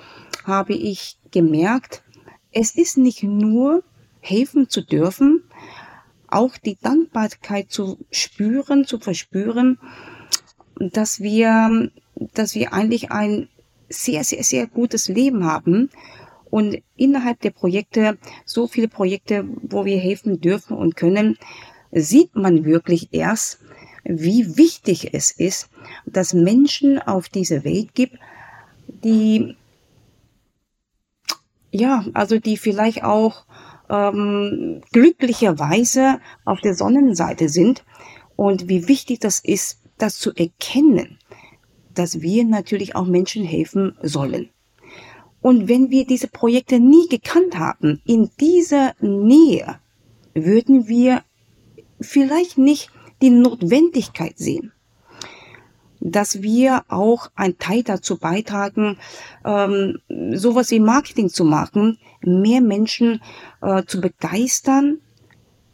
habe 0.46 0.74
ich 0.74 1.18
gemerkt, 1.32 2.04
es 2.52 2.76
ist 2.76 2.98
nicht 2.98 3.24
nur 3.24 3.84
helfen 4.20 4.70
zu 4.70 4.82
dürfen, 4.82 5.44
auch 6.28 6.58
die 6.58 6.78
Dankbarkeit 6.82 7.72
zu 7.72 7.98
spüren, 8.12 8.86
zu 8.86 9.00
verspüren, 9.00 9.80
dass 10.80 11.20
wir, 11.20 11.92
dass 12.34 12.56
wir 12.56 12.74
eigentlich 12.74 13.12
ein 13.12 13.50
sehr, 13.90 14.24
sehr, 14.24 14.44
sehr 14.44 14.68
gutes 14.68 15.08
Leben 15.10 15.46
haben 15.46 15.90
und 16.52 16.78
innerhalb 16.96 17.40
der 17.40 17.50
Projekte, 17.50 18.18
so 18.46 18.68
viele 18.68 18.88
Projekte, 18.88 19.46
wo 19.64 19.86
wir 19.86 19.98
helfen 19.98 20.40
dürfen 20.40 20.78
und 20.78 20.96
können, 20.96 21.38
sieht 21.92 22.36
man 22.36 22.66
wirklich 22.66 23.10
erst, 23.12 23.60
wie 24.04 24.58
wichtig 24.58 25.14
es 25.14 25.32
ist, 25.32 25.70
dass 26.06 26.34
Menschen 26.34 27.00
auf 27.00 27.30
diese 27.30 27.64
Welt 27.64 27.96
gibt, 27.96 28.18
die, 28.88 29.56
ja, 31.72 32.06
also 32.14 32.38
die 32.38 32.58
vielleicht 32.58 33.04
auch 33.04 33.46
ähm, 33.90 34.82
glücklicherweise 34.92 36.20
auf 36.46 36.60
der 36.60 36.76
Sonnenseite 36.76 37.48
sind 37.50 37.84
und 38.36 38.68
wie 38.68 38.88
wichtig 38.88 39.20
das 39.20 39.40
ist, 39.40 39.80
das 39.98 40.18
zu 40.18 40.34
erkennen, 40.34 41.18
dass 41.94 42.22
wir 42.22 42.44
natürlich 42.44 42.96
auch 42.96 43.06
Menschen 43.06 43.46
helfen 43.46 43.96
sollen. 44.02 44.50
Und 45.42 45.68
wenn 45.68 45.90
wir 45.90 46.06
diese 46.06 46.28
Projekte 46.28 46.80
nie 46.80 47.08
gekannt 47.08 47.58
haben, 47.58 48.02
in 48.06 48.30
dieser 48.40 48.94
Nähe, 49.02 49.80
würden 50.34 50.88
wir 50.88 51.24
vielleicht 52.00 52.58
nicht 52.58 52.90
die 53.22 53.32
Notwendigkeit 53.32 54.38
sehen, 54.38 54.72
dass 56.00 56.42
wir 56.42 56.84
auch 56.88 57.30
einen 57.36 57.58
Teil 57.60 57.84
dazu 57.84 58.18
beitragen, 58.18 58.98
ähm, 59.46 60.00
sowas 60.34 60.72
wie 60.72 60.80
Marketing 60.80 61.30
zu 61.30 61.44
machen, 61.44 62.00
mehr 62.22 62.62
Menschen 62.62 63.22
äh, 63.62 63.84
zu 63.86 64.02
begeistern, 64.02 65.00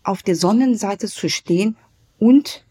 auf 0.03 0.23
der 0.23 0.36
Sonnenseite 0.36 1.08
zu 1.08 1.30
stehen 1.30 1.77
und 2.19 2.65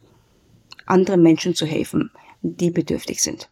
andere 0.87 1.17
Menschen 1.17 1.55
zu 1.55 1.67
helfen, 1.67 2.11
die 2.43 2.71
bedürftig 2.71 3.23
sind. 3.23 3.51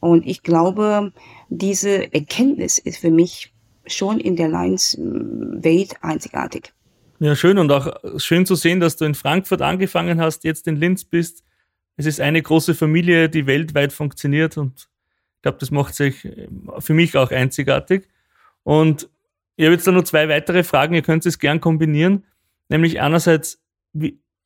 Und 0.00 0.26
ich 0.26 0.42
glaube, 0.42 1.12
diese 1.48 2.12
Erkenntnis 2.12 2.78
ist 2.78 2.98
für 2.98 3.10
mich 3.10 3.52
schon 3.86 4.20
in 4.20 4.36
der 4.36 4.48
Lions-Welt 4.48 5.96
einzigartig. 6.02 6.72
Ja, 7.20 7.34
schön 7.34 7.58
und 7.58 7.72
auch 7.72 7.96
schön 8.18 8.46
zu 8.46 8.54
sehen, 8.54 8.78
dass 8.80 8.96
du 8.96 9.04
in 9.04 9.14
Frankfurt 9.14 9.60
angefangen 9.60 10.20
hast, 10.20 10.44
jetzt 10.44 10.68
in 10.68 10.76
Linz 10.76 11.04
bist. 11.04 11.42
Es 11.96 12.06
ist 12.06 12.20
eine 12.20 12.40
große 12.40 12.74
Familie, 12.76 13.28
die 13.28 13.46
weltweit 13.46 13.92
funktioniert 13.92 14.56
und 14.56 14.88
ich 15.36 15.42
glaube, 15.42 15.58
das 15.58 15.70
macht 15.70 15.94
sich 15.94 16.28
für 16.78 16.94
mich 16.94 17.16
auch 17.16 17.30
einzigartig. 17.30 18.08
Und 18.62 19.08
ich 19.56 19.64
habe 19.64 19.74
jetzt 19.74 19.86
da 19.86 19.92
noch 19.92 20.04
zwei 20.04 20.28
weitere 20.28 20.62
Fragen, 20.62 20.94
ihr 20.94 21.02
könnt 21.02 21.26
es 21.26 21.38
gern 21.38 21.60
kombinieren. 21.60 22.24
Nämlich 22.68 23.00
einerseits, 23.00 23.60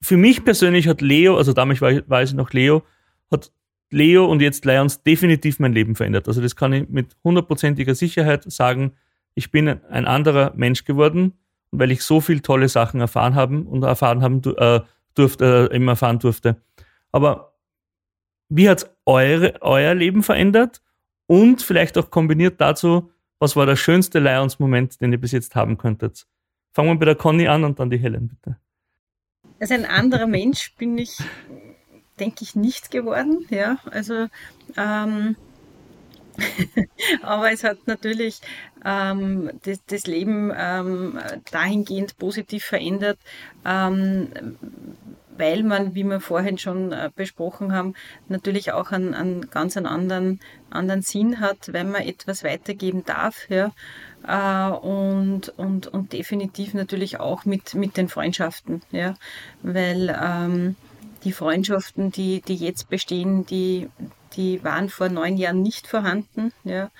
für 0.00 0.16
mich 0.16 0.44
persönlich 0.44 0.88
hat 0.88 1.00
Leo, 1.00 1.36
also 1.36 1.52
damals 1.52 1.80
war 1.80 1.92
ich, 1.92 2.08
war 2.08 2.22
ich 2.22 2.32
noch 2.32 2.52
Leo, 2.52 2.82
hat 3.30 3.52
Leo 3.92 4.26
und 4.26 4.40
jetzt 4.40 4.64
Lions 4.64 5.02
definitiv 5.02 5.58
mein 5.58 5.72
Leben 5.72 5.94
verändert. 5.94 6.28
Also 6.28 6.40
das 6.40 6.56
kann 6.56 6.72
ich 6.72 6.88
mit 6.88 7.16
hundertprozentiger 7.24 7.94
Sicherheit 7.94 8.50
sagen. 8.50 8.92
Ich 9.34 9.50
bin 9.50 9.68
ein 9.68 10.06
anderer 10.06 10.52
Mensch 10.56 10.84
geworden, 10.84 11.34
weil 11.70 11.90
ich 11.90 12.02
so 12.02 12.20
viel 12.20 12.40
tolle 12.40 12.68
Sachen 12.68 13.00
erfahren 13.00 13.34
haben 13.34 13.66
und 13.66 13.82
erfahren 13.82 14.22
haben 14.22 14.42
äh, 14.56 14.80
durfte, 15.14 15.68
äh, 15.70 15.76
eben 15.76 15.88
erfahren 15.88 16.18
durfte. 16.18 16.56
Aber 17.12 17.54
wie 18.48 18.68
hat 18.68 18.94
eure, 19.06 19.54
euer 19.60 19.94
Leben 19.94 20.22
verändert? 20.22 20.82
Und 21.26 21.62
vielleicht 21.62 21.96
auch 21.96 22.10
kombiniert 22.10 22.60
dazu, 22.60 23.10
was 23.38 23.56
war 23.56 23.64
der 23.64 23.76
schönste 23.76 24.18
Lions-Moment, 24.18 25.00
den 25.00 25.12
ihr 25.12 25.20
bis 25.20 25.32
jetzt 25.32 25.54
haben 25.54 25.78
könntet? 25.78 26.26
Fangen 26.72 26.90
wir 26.90 26.98
bei 26.98 27.04
der 27.06 27.14
Conny 27.14 27.48
an 27.48 27.64
und 27.64 27.78
dann 27.78 27.90
die 27.90 27.98
Helen, 27.98 28.28
bitte. 28.28 28.58
Also 29.60 29.74
ein 29.74 29.84
anderer 29.84 30.26
Mensch 30.26 30.74
bin 30.76 30.98
ich 30.98 31.18
denke 32.22 32.44
ich, 32.44 32.54
nicht 32.54 32.90
geworden. 32.92 33.46
Ja, 33.50 33.78
also 33.90 34.28
ähm, 34.76 35.36
aber 37.22 37.52
es 37.52 37.64
hat 37.64 37.78
natürlich 37.86 38.40
ähm, 38.84 39.50
das, 39.64 39.80
das, 39.86 40.06
Leben 40.06 40.52
ähm, 40.56 41.18
dahingehend 41.50 42.16
positiv 42.18 42.64
verändert, 42.64 43.18
ähm, 43.66 44.28
weil 45.36 45.62
man, 45.62 45.94
wie 45.94 46.04
wir 46.04 46.20
vorhin 46.20 46.58
schon 46.58 46.92
äh, 46.92 47.10
besprochen 47.14 47.74
haben, 47.74 47.94
natürlich 48.28 48.72
auch 48.72 48.92
einen, 48.92 49.14
einen 49.14 49.50
ganz 49.50 49.76
anderen, 49.76 50.40
anderen 50.70 51.02
Sinn 51.02 51.40
hat, 51.40 51.72
wenn 51.72 51.90
man 51.90 52.02
etwas 52.02 52.44
weitergeben 52.44 53.04
darf. 53.04 53.50
Ja? 53.50 53.72
Äh, 54.26 54.72
und, 54.72 55.48
und, 55.58 55.88
und 55.88 56.12
definitiv 56.12 56.72
natürlich 56.74 57.18
auch 57.18 57.44
mit, 57.44 57.74
mit 57.74 57.96
den 57.96 58.08
Freundschaften, 58.08 58.82
ja? 58.90 59.14
weil 59.62 60.16
ähm, 60.22 60.76
die 61.24 61.32
Freundschaften, 61.32 62.10
die, 62.10 62.40
die 62.40 62.56
jetzt 62.56 62.88
bestehen, 62.88 63.46
die, 63.46 63.88
die 64.34 64.62
waren 64.64 64.88
vor 64.88 65.08
neun 65.08 65.36
Jahren 65.36 65.62
nicht 65.62 65.86
vorhanden. 65.86 66.52
Ja. 66.64 66.90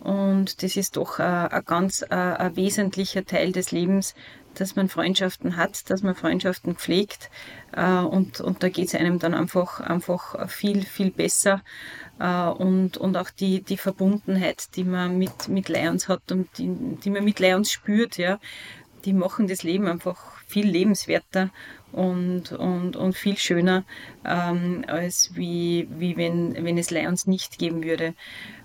Und 0.00 0.62
das 0.62 0.76
ist 0.76 0.96
doch 0.96 1.18
ein, 1.18 1.48
ein 1.48 1.64
ganz 1.64 2.02
ein, 2.02 2.18
ein 2.18 2.56
wesentlicher 2.56 3.24
Teil 3.24 3.52
des 3.52 3.72
Lebens, 3.72 4.14
dass 4.54 4.76
man 4.76 4.88
Freundschaften 4.88 5.56
hat, 5.56 5.90
dass 5.90 6.02
man 6.02 6.14
Freundschaften 6.14 6.76
pflegt. 6.76 7.30
Äh, 7.72 8.00
und, 8.00 8.40
und 8.40 8.62
da 8.62 8.68
geht 8.68 8.88
es 8.88 8.94
einem 8.94 9.18
dann 9.18 9.34
einfach, 9.34 9.80
einfach 9.80 10.48
viel, 10.48 10.84
viel 10.84 11.10
besser. 11.10 11.62
Äh, 12.18 12.48
und, 12.48 12.96
und 12.96 13.16
auch 13.16 13.30
die, 13.30 13.62
die 13.62 13.76
Verbundenheit, 13.76 14.76
die 14.76 14.84
man 14.84 15.18
mit, 15.18 15.48
mit 15.48 15.68
Lions 15.68 16.08
hat 16.08 16.32
und 16.32 16.48
die, 16.58 16.68
die 17.02 17.10
man 17.10 17.24
mit 17.24 17.40
Lions 17.40 17.70
spürt, 17.70 18.18
ja, 18.18 18.38
die 19.04 19.12
machen 19.12 19.46
das 19.46 19.62
Leben 19.62 19.86
einfach 19.86 20.18
viel 20.46 20.66
lebenswerter 20.66 21.50
und, 21.92 22.52
und, 22.52 22.96
und 22.96 23.16
viel 23.16 23.36
schöner, 23.36 23.84
ähm, 24.24 24.84
als 24.86 25.30
wie, 25.34 25.88
wie 25.90 26.16
wenn, 26.16 26.64
wenn 26.64 26.78
es 26.78 26.90
Lions 26.90 27.26
nicht 27.26 27.58
geben 27.58 27.82
würde. 27.82 28.14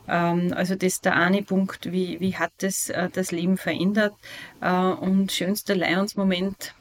Ähm, 0.07 0.53
also 0.55 0.75
das 0.75 0.93
ist 0.93 1.05
der 1.05 1.15
eine 1.15 1.41
Punkt, 1.41 1.91
wie, 1.91 2.19
wie 2.19 2.35
hat 2.35 2.51
das 2.59 2.89
äh, 2.89 3.09
das 3.11 3.31
Leben 3.31 3.57
verändert. 3.57 4.13
Äh, 4.61 4.71
und 4.71 5.31
schönster 5.31 5.75
Lions-Moment 5.75 6.75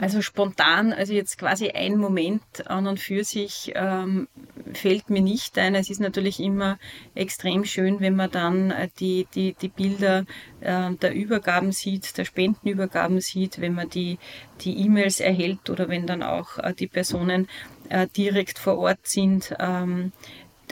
also 0.00 0.22
spontan, 0.22 0.92
also 0.92 1.12
jetzt 1.12 1.38
quasi 1.38 1.70
ein 1.70 1.96
Moment 1.96 2.66
an 2.66 2.86
und 2.86 2.98
für 2.98 3.24
sich 3.24 3.72
ähm, 3.74 4.28
fällt 4.72 5.10
mir 5.10 5.22
nicht 5.22 5.58
ein. 5.58 5.74
Es 5.74 5.90
ist 5.90 6.00
natürlich 6.00 6.40
immer 6.40 6.78
extrem 7.14 7.64
schön, 7.64 8.00
wenn 8.00 8.16
man 8.16 8.30
dann 8.30 8.70
äh, 8.70 8.88
die, 8.98 9.26
die, 9.34 9.54
die 9.54 9.68
Bilder 9.68 10.24
äh, 10.60 10.90
der 10.94 11.14
Übergaben 11.14 11.72
sieht, 11.72 12.16
der 12.18 12.24
Spendenübergaben 12.24 13.20
sieht, 13.20 13.60
wenn 13.60 13.74
man 13.74 13.88
die 13.88 14.18
die 14.60 14.78
E-Mails 14.84 15.20
erhält 15.20 15.70
oder 15.70 15.88
wenn 15.88 16.06
dann 16.06 16.22
auch 16.22 16.58
äh, 16.58 16.72
die 16.72 16.86
Personen 16.86 17.48
äh, 17.88 18.06
direkt 18.16 18.58
vor 18.58 18.78
Ort 18.78 19.00
sind. 19.06 19.54
Ähm, 19.58 20.12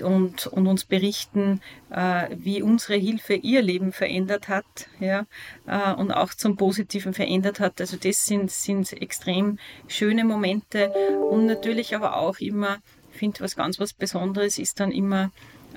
und, 0.03 0.47
und 0.47 0.67
uns 0.67 0.85
berichten, 0.85 1.61
äh, 1.91 2.29
wie 2.35 2.63
unsere 2.63 2.95
Hilfe 2.95 3.35
ihr 3.35 3.63
Leben 3.63 3.93
verändert 3.93 4.49
hat 4.49 4.89
ja, 4.99 5.27
äh, 5.67 5.93
und 5.95 6.13
auch 6.13 6.35
zum 6.35 6.57
Positiven 6.57 7.15
verändert 7.15 7.61
hat. 7.61 7.81
Also 7.81 7.97
das 7.97 8.25
sind, 8.25 8.51
sind 8.51 8.93
extrem 9.01 9.59
schöne 9.89 10.25
Momente 10.25 10.91
und 11.31 11.47
natürlich 11.47 11.95
aber 11.95 12.17
auch 12.17 12.39
immer, 12.39 12.79
ich 13.13 13.19
finde, 13.19 13.41
was 13.41 13.57
ganz 13.57 13.81
was 13.81 13.93
Besonderes 13.93 14.59
ist 14.59 14.81
dann 14.81 14.93
immer 14.93 15.31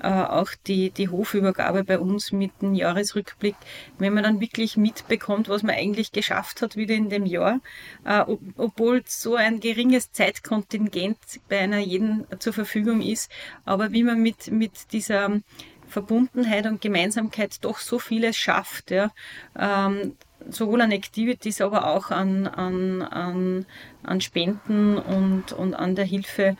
auch 0.08 0.50
die, 0.66 0.90
die 0.90 1.08
Hofübergabe 1.08 1.84
bei 1.84 1.98
uns 1.98 2.32
mit 2.32 2.50
dem 2.62 2.74
Jahresrückblick, 2.74 3.56
wenn 3.98 4.14
man 4.14 4.24
dann 4.24 4.40
wirklich 4.40 4.76
mitbekommt, 4.76 5.48
was 5.48 5.62
man 5.62 5.74
eigentlich 5.74 6.12
geschafft 6.12 6.62
hat 6.62 6.76
wieder 6.76 6.94
in 6.94 7.08
dem 7.08 7.26
Jahr, 7.26 7.60
äh, 8.04 8.20
ob, 8.20 8.40
obwohl 8.56 9.02
so 9.06 9.36
ein 9.36 9.60
geringes 9.60 10.12
Zeitkontingent 10.12 11.18
bei 11.48 11.60
einer 11.60 11.78
jeden 11.78 12.26
zur 12.38 12.52
Verfügung 12.52 13.00
ist, 13.02 13.30
aber 13.64 13.92
wie 13.92 14.02
man 14.02 14.20
mit, 14.20 14.50
mit 14.50 14.92
dieser 14.92 15.40
Verbundenheit 15.88 16.66
und 16.66 16.80
Gemeinsamkeit 16.80 17.64
doch 17.64 17.78
so 17.78 17.98
vieles 17.98 18.36
schafft, 18.36 18.90
ja, 18.90 19.12
ähm, 19.58 20.16
sowohl 20.48 20.82
an 20.82 20.92
Activities, 20.92 21.60
aber 21.60 21.86
auch 21.86 22.10
an, 22.10 22.46
an, 22.46 23.02
an, 23.02 23.66
an 24.02 24.20
Spenden 24.20 24.98
und, 24.98 25.52
und 25.52 25.74
an 25.74 25.94
der 25.94 26.04
Hilfe 26.04 26.42
äh, 26.42 26.54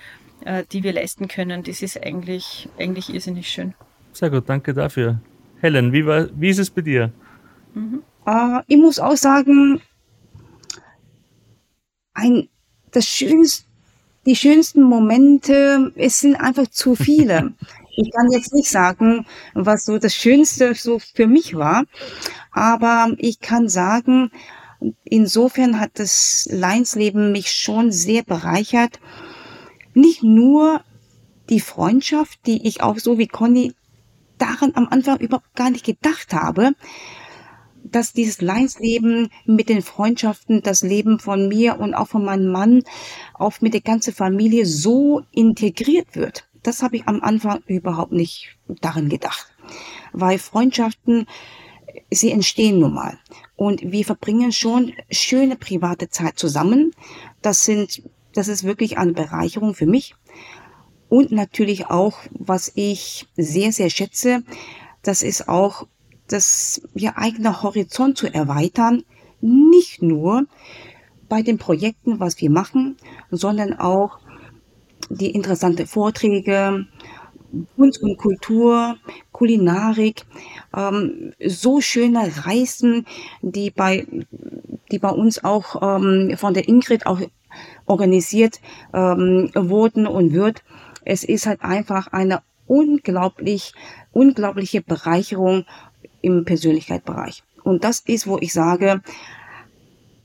die 0.72 0.82
wir 0.82 0.92
leisten 0.92 1.28
können. 1.28 1.62
Das 1.62 1.82
ist 1.82 2.02
eigentlich, 2.02 2.68
eigentlich 2.78 3.12
irrsinnig 3.12 3.48
schön. 3.48 3.74
Sehr 4.12 4.30
gut, 4.30 4.48
danke 4.48 4.74
dafür. 4.74 5.20
Helen, 5.60 5.92
wie, 5.92 6.06
war, 6.06 6.28
wie 6.34 6.50
ist 6.50 6.58
es 6.58 6.70
bei 6.70 6.82
dir? 6.82 7.12
Mhm. 7.74 8.02
Äh, 8.26 8.60
ich 8.66 8.76
muss 8.76 8.98
auch 8.98 9.16
sagen, 9.16 9.80
ein, 12.12 12.48
das 12.92 13.06
schönste, 13.06 13.66
die 14.26 14.36
schönsten 14.36 14.82
Momente, 14.82 15.92
es 15.96 16.20
sind 16.20 16.36
einfach 16.36 16.68
zu 16.68 16.94
viele. 16.94 17.52
Ich 17.96 18.10
kann 18.10 18.28
jetzt 18.32 18.52
nicht 18.52 18.68
sagen, 18.68 19.24
was 19.54 19.84
so 19.84 19.98
das 19.98 20.16
Schönste 20.16 20.74
so 20.74 20.98
für 20.98 21.28
mich 21.28 21.54
war, 21.54 21.84
aber 22.50 23.14
ich 23.18 23.38
kann 23.38 23.68
sagen, 23.68 24.32
insofern 25.04 25.78
hat 25.78 25.92
das 26.00 26.48
Leinsleben 26.50 27.30
mich 27.30 27.52
schon 27.52 27.92
sehr 27.92 28.24
bereichert. 28.24 28.98
Nicht 29.94 30.22
nur 30.22 30.82
die 31.48 31.60
Freundschaft, 31.60 32.40
die 32.46 32.66
ich 32.66 32.82
auch 32.82 32.98
so 32.98 33.18
wie 33.18 33.28
Conny 33.28 33.72
daran 34.38 34.72
am 34.74 34.88
Anfang 34.88 35.18
überhaupt 35.18 35.54
gar 35.54 35.70
nicht 35.70 35.84
gedacht 35.84 36.32
habe, 36.32 36.72
dass 37.84 38.12
dieses 38.12 38.40
Leinsleben 38.40 39.30
mit 39.44 39.68
den 39.68 39.82
Freundschaften, 39.82 40.62
das 40.62 40.82
Leben 40.82 41.18
von 41.18 41.48
mir 41.48 41.78
und 41.78 41.94
auch 41.94 42.08
von 42.08 42.24
meinem 42.24 42.50
Mann, 42.50 42.82
auch 43.34 43.60
mit 43.60 43.74
der 43.74 43.82
ganzen 43.82 44.12
Familie 44.12 44.66
so 44.66 45.22
integriert 45.32 46.16
wird. 46.16 46.48
Das 46.62 46.82
habe 46.82 46.96
ich 46.96 47.06
am 47.06 47.20
Anfang 47.22 47.62
überhaupt 47.66 48.12
nicht 48.12 48.56
daran 48.66 49.10
gedacht. 49.10 49.46
Weil 50.12 50.38
Freundschaften, 50.38 51.26
sie 52.10 52.30
entstehen 52.30 52.78
nun 52.78 52.94
mal. 52.94 53.18
Und 53.54 53.92
wir 53.92 54.04
verbringen 54.04 54.50
schon 54.50 54.92
schöne 55.10 55.56
private 55.56 56.08
Zeit 56.08 56.38
zusammen. 56.38 56.92
Das 57.42 57.64
sind, 57.64 58.02
das 58.34 58.48
ist 58.48 58.64
wirklich 58.64 58.98
eine 58.98 59.12
Bereicherung 59.12 59.74
für 59.74 59.86
mich. 59.86 60.14
Und 61.08 61.32
natürlich 61.32 61.86
auch, 61.86 62.18
was 62.32 62.72
ich 62.74 63.26
sehr, 63.36 63.72
sehr 63.72 63.90
schätze, 63.90 64.42
das 65.02 65.22
ist 65.22 65.48
auch 65.48 65.86
das 66.28 66.82
ja, 66.94 67.12
eigene 67.16 67.62
Horizont 67.62 68.18
zu 68.18 68.32
erweitern. 68.32 69.04
Nicht 69.40 70.02
nur 70.02 70.46
bei 71.28 71.42
den 71.42 71.58
Projekten, 71.58 72.20
was 72.20 72.40
wir 72.40 72.50
machen, 72.50 72.96
sondern 73.30 73.74
auch 73.74 74.18
die 75.10 75.30
interessante 75.30 75.86
Vorträge, 75.86 76.86
Kunst 77.76 78.02
und 78.02 78.16
Kultur, 78.16 78.96
Kulinarik, 79.32 80.24
ähm, 80.74 81.32
so 81.46 81.80
schöne 81.80 82.32
Reisen, 82.44 83.06
die 83.42 83.70
bei, 83.70 84.06
die 84.90 84.98
bei 84.98 85.10
uns 85.10 85.44
auch 85.44 85.82
ähm, 85.82 86.36
von 86.36 86.54
der 86.54 86.68
Ingrid 86.68 87.06
auch 87.06 87.20
organisiert 87.86 88.60
ähm, 88.92 89.50
wurden 89.54 90.06
und 90.06 90.32
wird. 90.32 90.62
Es 91.04 91.24
ist 91.24 91.46
halt 91.46 91.62
einfach 91.62 92.08
eine 92.08 92.42
unglaublich, 92.66 93.74
unglaubliche 94.12 94.80
Bereicherung 94.80 95.64
im 96.22 96.44
Persönlichkeitsbereich. 96.44 97.42
Und 97.62 97.84
das 97.84 98.00
ist, 98.00 98.26
wo 98.26 98.38
ich 98.38 98.52
sage, 98.52 99.02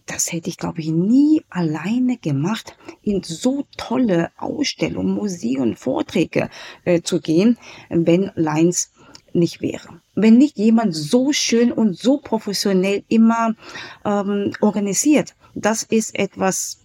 das 0.06 0.32
hätte 0.32 0.50
ich, 0.50 0.58
glaube 0.58 0.82
ich, 0.82 0.90
nie 0.90 1.44
alleine 1.50 2.18
gemacht, 2.18 2.76
in 3.04 3.22
so 3.22 3.66
tolle 3.78 4.32
Ausstellungen, 4.38 5.14
Museen, 5.14 5.76
Vorträge 5.76 6.50
äh, 6.84 7.02
zu 7.02 7.22
gehen, 7.22 7.58
wenn 7.90 8.32
Lines 8.36 8.92
nicht 9.34 9.62
wäre. 9.62 10.02
Wenn 10.16 10.38
nicht 10.38 10.58
jemand 10.58 10.96
so 10.96 11.32
schön 11.32 11.72
und 11.72 11.98
so 11.98 12.18
professionell 12.18 13.04
immer 13.08 13.56
ähm, 14.04 14.54
organisiert, 14.62 15.36
das 15.54 15.84
ist 15.84 16.18
etwas 16.18 16.80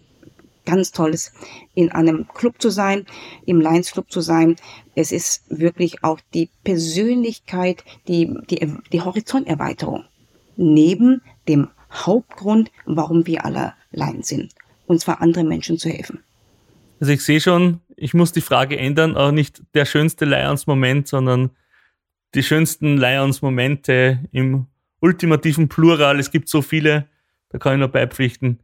ganz 0.65 0.93
Tolles, 0.93 1.33
in 1.75 1.93
einem 1.93 2.27
Club 2.29 2.61
zu 2.61 2.71
sein, 2.71 3.07
im 3.47 3.61
Lions 3.61 3.93
Club 3.93 4.11
zu 4.11 4.21
sein. 4.21 4.57
Es 4.95 5.13
ist 5.13 5.45
wirklich 5.49 6.03
auch 6.03 6.21
die 6.33 6.51
Persönlichkeit, 6.65 7.85
die, 8.09 8.35
die, 8.51 8.73
die 8.93 9.01
Horizonterweiterung. 9.01 10.05
Neben 10.57 11.23
dem 11.49 11.69
Hauptgrund, 11.91 12.71
warum 12.87 13.27
wir 13.27 13.45
alle 13.45 13.75
Lions 13.93 14.29
sind. 14.29 14.53
Und 14.87 15.01
zwar 15.01 15.21
anderen 15.21 15.49
Menschen 15.49 15.79
zu 15.79 15.89
helfen. 15.89 16.21
Also 17.01 17.13
ich 17.13 17.23
sehe 17.23 17.41
schon, 17.41 17.81
ich 17.97 18.15
muss 18.15 18.33
die 18.33 18.41
Frage 18.41 18.79
ändern, 18.79 19.17
auch 19.17 19.33
nicht 19.33 19.63
der 19.75 19.85
schönste 19.85 20.25
Lions-Moment, 20.25 21.09
sondern 21.09 21.51
die 22.35 22.43
schönsten 22.43 22.97
Lions-Momente 22.97 24.21
im 24.33 24.67
ultimativen 25.01 25.69
Plural. 25.69 26.19
Es 26.19 26.31
gibt 26.31 26.49
so 26.49 26.63
viele, 26.63 27.07
da 27.51 27.59
kann 27.59 27.75
ich 27.75 27.79
nur 27.79 27.89
beipflichten. 27.89 28.61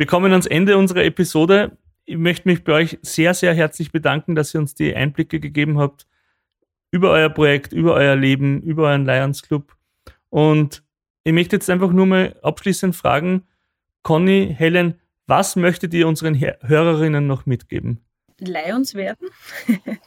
Wir 0.00 0.06
kommen 0.06 0.32
ans 0.32 0.46
Ende 0.46 0.78
unserer 0.78 1.04
Episode. 1.04 1.76
Ich 2.06 2.16
möchte 2.16 2.48
mich 2.48 2.64
bei 2.64 2.72
euch 2.72 2.98
sehr, 3.02 3.34
sehr 3.34 3.52
herzlich 3.52 3.92
bedanken, 3.92 4.34
dass 4.34 4.54
ihr 4.54 4.60
uns 4.60 4.74
die 4.74 4.96
Einblicke 4.96 5.40
gegeben 5.40 5.78
habt 5.78 6.06
über 6.90 7.10
euer 7.10 7.28
Projekt, 7.28 7.74
über 7.74 7.92
euer 7.92 8.16
Leben, 8.16 8.62
über 8.62 8.88
euren 8.88 9.04
Lions 9.04 9.42
Club. 9.42 9.76
Und 10.30 10.82
ich 11.22 11.34
möchte 11.34 11.56
jetzt 11.56 11.68
einfach 11.68 11.92
nur 11.92 12.06
mal 12.06 12.34
abschließend 12.40 12.96
fragen, 12.96 13.42
Conny, 14.02 14.54
Helen, 14.56 14.98
was 15.26 15.54
möchtet 15.54 15.92
ihr 15.92 16.08
unseren 16.08 16.34
Hörerinnen 16.34 17.26
noch 17.26 17.44
mitgeben? 17.44 18.00
Lions 18.38 18.94
werden. 18.94 19.28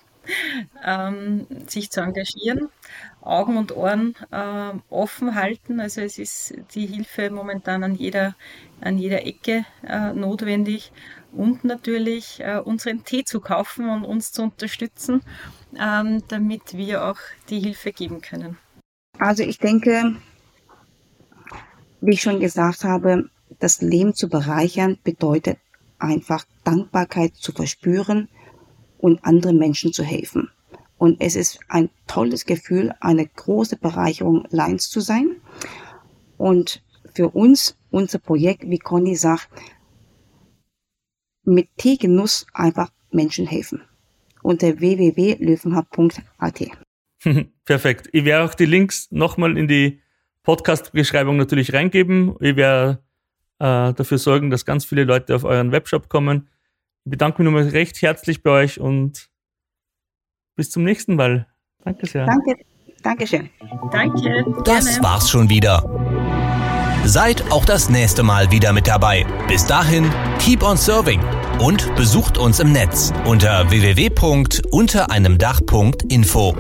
ähm, 0.84 1.46
sich 1.68 1.92
zu 1.92 2.02
engagieren, 2.02 2.70
Augen 3.24 3.58
und 3.58 3.76
Ohren 3.76 4.16
äh, 4.32 4.72
offen 4.90 5.36
halten. 5.36 5.80
Also 5.80 6.02
es 6.02 6.18
ist 6.18 6.54
die 6.76 6.86
Hilfe 6.86 7.30
momentan 7.30 7.84
an 7.84 7.96
jeder, 7.96 8.36
an 8.82 8.98
jeder 8.98 9.26
Ecke 9.26 9.66
äh, 9.88 10.14
notwendig 10.14 10.92
und 11.32 11.64
natürlich 11.64 12.40
äh, 12.40 12.60
unseren 12.60 13.04
Tee 13.04 13.24
zu 13.24 13.40
kaufen 13.40 13.90
und 13.90 14.06
uns 14.06 14.32
zu 14.32 14.44
unterstützen, 14.44 15.22
ähm, 15.80 16.24
damit 16.28 16.78
wir 16.78 17.06
auch 17.06 17.20
die 17.50 17.60
Hilfe 17.60 17.92
geben 17.92 18.22
können. 18.22 18.58
Also 19.20 19.44
ich 19.44 19.60
denke, 19.60 20.16
wie 22.02 22.14
ich 22.14 22.22
schon 22.22 22.40
gesagt 22.40 22.84
habe, 22.84 23.30
das 23.60 23.82
Leben 23.82 24.14
zu 24.14 24.28
bereichern 24.28 24.98
bedeutet 25.04 25.58
einfach 26.00 26.46
Dankbarkeit 26.64 27.36
zu 27.36 27.52
verspüren, 27.52 28.28
und 29.04 29.26
anderen 29.26 29.58
Menschen 29.58 29.92
zu 29.92 30.02
helfen. 30.02 30.50
Und 30.98 31.20
es 31.20 31.36
ist 31.36 31.60
ein 31.68 31.90
tolles 32.08 32.46
Gefühl, 32.46 32.94
eine 33.00 33.28
große 33.28 33.78
Bereicherung 33.78 34.48
Lions 34.50 34.90
zu 34.90 35.02
sein. 35.02 35.36
Und 36.38 36.82
für 37.14 37.30
uns, 37.30 37.78
unser 37.92 38.20
Projekt, 38.20 38.70
wie 38.70 38.80
Conny 38.80 39.16
sagt, 39.16 39.50
mit 41.44 41.70
Teegenuss 41.78 42.46
einfach 42.54 42.92
Menschen 43.12 43.48
helfen. 43.48 43.82
Unter 44.42 44.80
www.löwenhub.at. 44.80 46.68
Perfekt. 47.66 48.10
Ich 48.12 48.26
werde 48.26 48.46
auch 48.46 48.54
die 48.54 48.66
Links 48.66 49.10
nochmal 49.12 49.58
in 49.58 49.68
die 49.68 50.02
Podcast-Beschreibung 50.44 51.38
natürlich 51.38 51.74
reingeben. 51.74 52.36
Ich 52.42 52.56
werde 52.56 53.04
äh, 53.60 53.94
dafür 53.94 54.18
sorgen, 54.18 54.50
dass 54.50 54.66
ganz 54.66 54.84
viele 54.86 55.06
Leute 55.06 55.36
auf 55.36 55.46
euren 55.46 55.72
Webshop 55.72 56.10
kommen. 56.10 56.50
Ich 57.06 57.12
bedanke 57.12 57.42
mich 57.42 57.52
nochmal 57.52 57.70
recht 57.70 58.02
herzlich 58.02 58.44
bei 58.44 58.64
euch 58.64 58.80
und 58.80 59.30
bis 60.56 60.72
zum 60.72 60.84
nächsten 60.84 61.16
Mal. 61.16 61.48
Danke 61.84 62.06
sehr. 62.06 62.26
Danke. 62.26 62.56
Dankeschön. 63.02 63.50
Danke. 63.92 64.46
Das 64.64 64.86
gerne. 64.86 65.04
war's 65.04 65.30
schon 65.30 65.50
wieder. 65.50 65.84
Seid 67.06 67.52
auch 67.52 67.66
das 67.66 67.90
nächste 67.90 68.24
Mal 68.24 68.50
wieder 68.50 68.72
mit 68.72 68.88
dabei. 68.88 69.26
Bis 69.50 69.66
dahin, 69.66 70.10
keep 70.40 70.64
on 70.64 70.78
serving 70.78 71.20
und 71.60 71.94
besucht 71.96 72.38
uns 72.38 72.62
im 72.62 72.72
Netz 72.72 73.12
unter 73.26 73.70
www.untereinemdach.info. 73.70 76.56